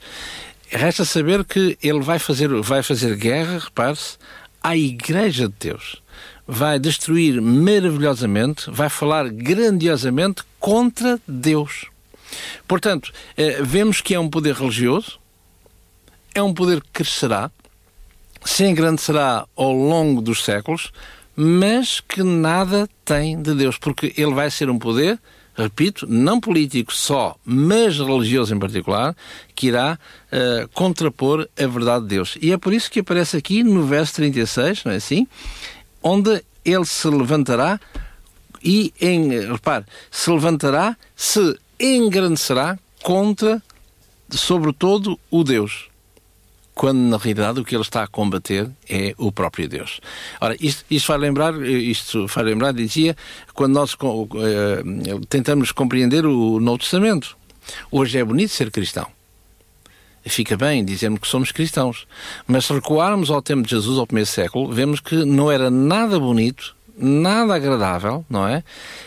Resta 0.71 1.03
saber 1.03 1.43
que 1.43 1.77
ele 1.83 1.99
vai 1.99 2.17
fazer, 2.17 2.47
vai 2.61 2.81
fazer 2.81 3.17
guerra, 3.17 3.59
repare-se, 3.59 4.17
à 4.63 4.75
Igreja 4.75 5.49
de 5.49 5.55
Deus. 5.59 6.01
Vai 6.47 6.79
destruir 6.79 7.41
maravilhosamente, 7.41 8.71
vai 8.71 8.87
falar 8.89 9.29
grandiosamente 9.29 10.43
contra 10.59 11.19
Deus. 11.27 11.87
Portanto, 12.67 13.11
eh, 13.35 13.61
vemos 13.61 13.99
que 13.99 14.15
é 14.15 14.19
um 14.19 14.29
poder 14.29 14.55
religioso, 14.55 15.19
é 16.33 16.41
um 16.41 16.53
poder 16.53 16.81
que 16.81 16.89
crescerá, 16.93 17.51
se 18.45 18.63
engrandecerá 18.63 19.45
ao 19.55 19.73
longo 19.73 20.21
dos 20.21 20.43
séculos, 20.43 20.93
mas 21.35 21.99
que 21.99 22.23
nada 22.23 22.89
tem 23.03 23.41
de 23.41 23.53
Deus, 23.53 23.77
porque 23.77 24.13
ele 24.15 24.33
vai 24.33 24.49
ser 24.49 24.69
um 24.69 24.79
poder 24.79 25.19
repito, 25.55 26.05
não 26.07 26.39
político 26.39 26.93
só, 26.93 27.35
mas 27.45 27.97
religioso 27.97 28.53
em 28.53 28.59
particular, 28.59 29.15
que 29.55 29.67
irá 29.67 29.97
uh, 30.31 30.67
contrapor 30.69 31.47
a 31.57 31.67
verdade 31.67 32.03
de 32.03 32.09
Deus. 32.09 32.37
E 32.41 32.51
é 32.51 32.57
por 32.57 32.73
isso 32.73 32.89
que 32.89 32.99
aparece 32.99 33.37
aqui 33.37 33.63
no 33.63 33.85
verso 33.85 34.15
36, 34.15 34.85
não 34.85 34.91
é 34.91 34.95
assim? 34.95 35.27
Onde 36.01 36.43
ele 36.63 36.85
se 36.85 37.07
levantará 37.07 37.79
e, 38.63 38.93
em, 38.99 39.51
repare, 39.51 39.85
se 40.09 40.29
levantará, 40.29 40.95
se 41.15 41.57
engrandecerá 41.79 42.77
contra, 43.01 43.61
sobretudo, 44.29 45.19
o 45.29 45.43
Deus 45.43 45.90
quando 46.81 46.97
na 46.97 47.17
realidade 47.17 47.59
o 47.59 47.63
que 47.63 47.75
ele 47.75 47.83
está 47.83 48.01
a 48.01 48.07
combater 48.07 48.67
é 48.89 49.13
o 49.19 49.31
próprio 49.31 49.69
Deus. 49.69 50.01
Ora, 50.39 50.55
isto, 50.59 50.83
isto 50.89 51.09
vai 51.09 51.17
lembrar, 51.19 51.53
isto 51.61 52.25
vai 52.25 52.43
lembrar, 52.43 52.73
dizia, 52.73 53.15
quando 53.53 53.73
nós 53.73 53.93
uh, 53.93 55.25
tentamos 55.29 55.71
compreender 55.71 56.25
o 56.25 56.59
Novo 56.59 56.79
Testamento. 56.79 57.37
Hoje 57.91 58.17
é 58.17 58.25
bonito 58.25 58.49
ser 58.49 58.71
cristão. 58.71 59.05
fica 60.25 60.57
bem 60.57 60.83
dizermos 60.83 61.19
que 61.19 61.27
somos 61.27 61.51
cristãos. 61.51 62.07
Mas 62.47 62.65
se 62.65 62.73
recuarmos 62.73 63.29
ao 63.29 63.43
tempo 63.43 63.61
de 63.61 63.69
Jesus, 63.69 63.99
ao 63.99 64.07
primeiro 64.07 64.31
século, 64.31 64.73
vemos 64.73 64.99
que 64.99 65.23
não 65.23 65.51
era 65.51 65.69
nada 65.69 66.19
bonito, 66.19 66.75
nada 66.97 67.53
agradável, 67.53 68.25
não 68.27 68.47
é? 68.47 68.63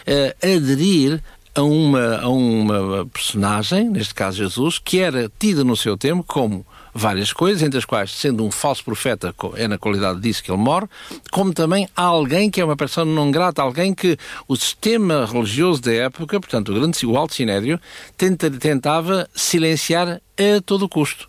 Uh, 0.07 0.57
aderir 0.57 1.21
a 1.57 1.63
uma, 1.63 2.19
a 2.19 2.29
uma 2.29 3.05
personagem, 3.07 3.91
neste 3.91 4.15
caso 4.15 4.37
Jesus, 4.37 4.79
que 4.79 5.01
era 5.01 5.29
tida 5.41 5.65
no 5.65 5.77
seu 5.77 5.99
tempo 5.99 6.23
como 6.23 6.65
várias 6.95 7.33
coisas, 7.33 7.63
entre 7.63 7.79
as 7.79 7.85
quais, 7.85 8.13
sendo 8.13 8.45
um 8.45 8.51
falso 8.51 8.85
profeta, 8.85 9.35
é 9.57 9.67
na 9.67 9.77
qualidade 9.77 10.21
disso 10.21 10.43
que 10.43 10.51
ele 10.51 10.59
morre, 10.59 10.87
como 11.33 11.53
também 11.53 11.89
alguém 11.97 12.51
que 12.51 12.61
é 12.61 12.65
uma 12.65 12.77
pessoa 12.77 13.05
não 13.05 13.31
grata, 13.31 13.61
alguém 13.61 13.93
que 13.93 14.17
o 14.47 14.55
sistema 14.55 15.27
religioso 15.27 15.83
da 15.83 15.93
época, 15.93 16.39
portanto, 16.41 16.71
o, 16.71 16.75
grande, 16.75 17.05
o 17.05 17.17
Alto 17.17 17.35
Sinédrio, 17.35 17.81
tenta, 18.17 18.49
tentava 18.51 19.29
silenciar 19.35 20.09
a 20.39 20.61
todo 20.65 20.89
custo. 20.89 21.29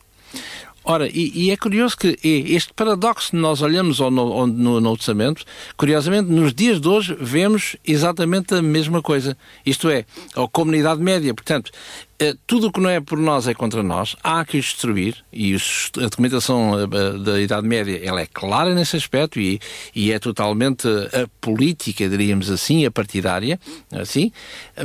Ora, 0.88 1.10
e, 1.12 1.32
e, 1.34 1.50
é 1.50 1.58
curioso 1.58 1.98
que 1.98 2.16
este 2.24 2.72
paradoxo 2.72 3.36
nós 3.36 3.64
olhamos 3.64 4.00
no, 4.00 4.12
no, 4.12 4.46
no 4.46 4.80
Novo 4.80 4.98
Testamento, 4.98 5.44
curiosamente, 5.76 6.30
nos 6.30 6.54
dias 6.54 6.80
de 6.80 6.88
hoje 6.88 7.18
vemos 7.20 7.76
exatamente 7.84 8.54
a 8.54 8.62
mesma 8.62 9.02
coisa. 9.02 9.36
Isto 9.66 9.90
é, 9.90 10.06
a 10.36 10.48
comunidade 10.48 11.02
média. 11.02 11.34
Portanto, 11.34 11.72
eh, 12.20 12.36
tudo 12.46 12.68
o 12.68 12.72
que 12.72 12.80
não 12.80 12.92
é 12.92 13.02
por 13.02 13.18
nós 13.18 13.48
é 13.48 13.56
contra 13.56 13.82
nós, 13.82 14.16
há 14.24 14.46
que 14.46 14.60
destruir, 14.60 15.16
e 15.34 15.56
a 15.56 16.08
documentação 16.08 16.80
eh, 16.80 17.18
da 17.18 17.42
Idade 17.42 17.68
Média 17.68 18.00
ela 18.04 18.22
é 18.22 18.28
clara 18.28 18.76
nesse 18.76 18.96
aspecto 18.96 19.40
e, 19.40 19.60
e 19.96 20.12
é 20.12 20.20
totalmente 20.20 20.88
a 20.88 21.28
política, 21.42 22.08
diríamos 22.08 22.52
assim, 22.52 22.86
a 22.86 22.92
partidária, 22.92 23.60
assim, 23.92 24.32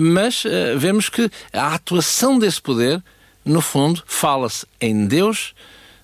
mas 0.00 0.44
vemos 0.78 1.10
que 1.10 1.30
a 1.52 1.74
atuação 1.74 2.38
desse 2.38 2.62
poder, 2.62 3.02
no 3.44 3.60
fundo, 3.60 4.02
fala-se 4.06 4.66
em 4.80 5.06
Deus 5.06 5.52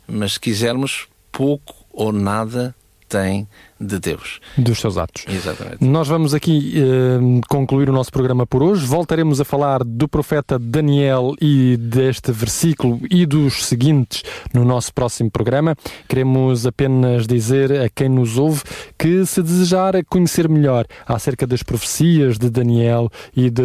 mas 0.07 0.35
se 0.35 0.40
quisermos, 0.40 1.09
pouco 1.33 1.75
ou 1.92 2.12
nada 2.12 2.75
tem 3.09 3.49
de 3.81 3.99
Deus. 3.99 4.41
Dos 4.57 4.79
seus 4.79 4.97
atos. 4.97 5.25
Exatamente. 5.29 5.85
Nós 5.85 6.09
vamos 6.09 6.35
aqui 6.35 6.75
uh, 6.77 7.41
concluir 7.49 7.91
o 7.91 7.93
nosso 7.93 8.11
programa 8.11 8.47
por 8.47 8.62
hoje. 8.62 8.87
Voltaremos 8.87 9.41
a 9.41 9.45
falar 9.45 9.85
do 9.85 10.09
profeta 10.09 10.59
Daniel 10.59 11.35
e 11.41 11.77
deste 11.77 12.33
versículo 12.33 13.01
e 13.11 13.27
dos 13.27 13.67
seguintes 13.67 14.23
no 14.53 14.65
nosso 14.65 14.93
próximo 14.95 15.31
programa. 15.31 15.77
Queremos 16.09 16.67
apenas 16.67 17.27
dizer 17.27 17.73
a 17.73 17.89
quem 17.89 18.09
nos 18.09 18.39
ouve 18.39 18.62
que 18.99 19.25
se 19.27 19.43
desejar 19.43 19.95
conhecer 20.09 20.49
melhor 20.49 20.87
acerca 21.07 21.47
das 21.47 21.62
profecias 21.62 22.39
de 22.39 22.49
Daniel 22.49 23.11
e 23.37 23.51
de, 23.51 23.62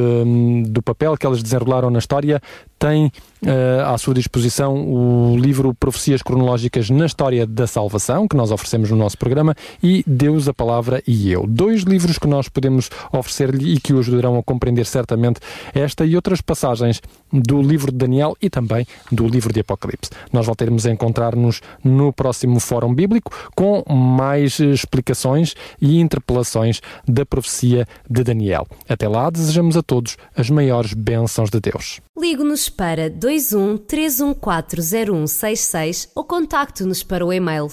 do 0.67 0.81
papel 0.81 1.15
que 1.17 1.25
elas 1.25 1.41
desenrolaram 1.41 1.89
na 1.89 1.99
história, 1.99 2.41
tem 2.81 3.11
uh, 3.45 3.93
à 3.93 3.97
sua 3.99 4.13
disposição 4.13 4.73
o 4.75 5.37
livro 5.37 5.71
Profecias 5.73 6.23
Cronológicas 6.23 6.89
na 6.89 7.05
História 7.05 7.45
da 7.45 7.67
Salvação, 7.67 8.27
que 8.27 8.35
nós 8.35 8.51
oferecemos 8.51 8.89
no 8.89 8.97
nosso 8.97 9.17
programa, 9.19 9.55
e 9.83 10.00
Deus, 10.05 10.47
a 10.47 10.53
Palavra 10.53 11.01
e 11.07 11.31
Eu. 11.31 11.45
Dois 11.47 11.83
livros 11.83 12.17
que 12.17 12.27
nós 12.27 12.49
podemos 12.49 12.89
oferecer-lhe 13.11 13.73
e 13.73 13.79
que 13.79 13.93
o 13.93 13.99
ajudarão 13.99 14.37
a 14.37 14.43
compreender 14.43 14.85
certamente 14.85 15.39
esta 15.73 16.05
e 16.05 16.15
outras 16.15 16.41
passagens 16.41 17.01
do 17.31 17.61
livro 17.61 17.91
de 17.91 17.97
Daniel 17.97 18.35
e 18.41 18.49
também 18.49 18.85
do 19.11 19.27
livro 19.27 19.53
de 19.53 19.59
Apocalipse. 19.61 20.11
Nós 20.31 20.45
voltaremos 20.45 20.85
a 20.85 20.91
encontrar-nos 20.91 21.61
no 21.83 22.13
próximo 22.13 22.59
Fórum 22.59 22.93
Bíblico 22.93 23.31
com 23.55 23.83
mais 23.93 24.59
explicações 24.59 25.55
e 25.81 25.99
interpelações 25.99 26.81
da 27.07 27.25
profecia 27.25 27.87
de 28.09 28.23
Daniel. 28.23 28.67
Até 28.87 29.07
lá, 29.07 29.29
desejamos 29.29 29.77
a 29.77 29.81
todos 29.81 30.17
as 30.35 30.49
maiores 30.49 30.93
bênçãos 30.93 31.49
de 31.49 31.59
Deus. 31.59 31.99
Ligue-nos 32.17 32.69
para 32.69 33.09
21 33.09 33.77
3140166 33.77 36.09
ou 36.15 36.23
contacte-nos 36.23 37.03
para 37.03 37.25
o 37.25 37.33
e-mail 37.33 37.67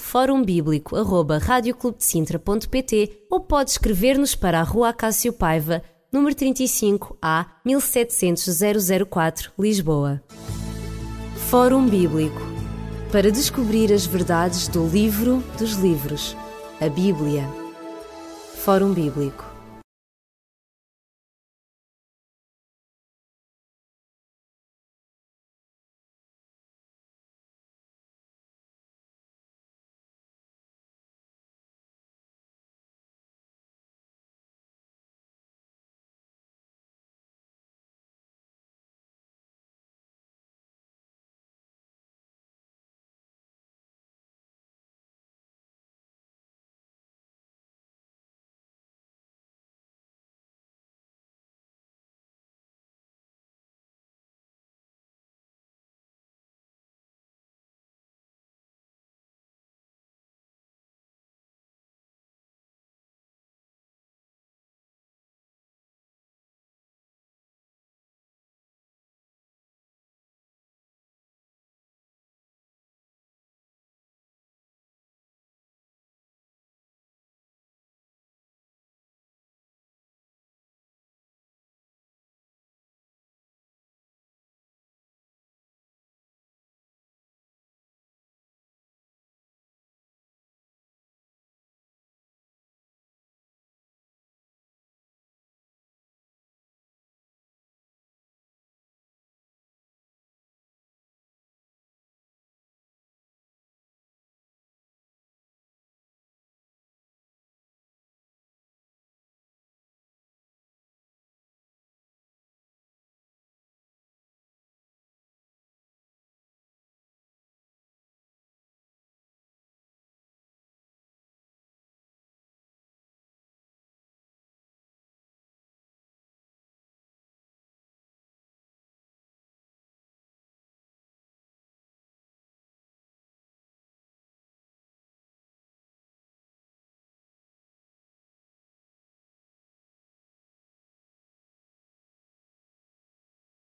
forumbíblico.radioclubdecintra.pt 2.25 3.25
ou 3.29 3.39
pode 3.39 3.71
escrever-nos 3.71 4.35
para 4.35 4.59
a 4.59 4.63
Rua 4.63 4.93
Cássio 4.93 5.33
Paiva, 5.33 5.81
número 6.11 6.35
35 6.35 7.17
A 7.21 7.45
1700 7.65 8.59
004, 9.09 9.51
Lisboa. 9.57 10.21
Fórum 11.49 11.87
Bíblico 11.87 12.41
para 13.11 13.31
descobrir 13.31 13.91
as 13.91 14.05
verdades 14.05 14.67
do 14.67 14.87
livro 14.87 15.43
dos 15.57 15.73
livros, 15.73 16.37
a 16.79 16.87
Bíblia. 16.87 17.47
Fórum 18.63 18.93
Bíblico 18.93 19.48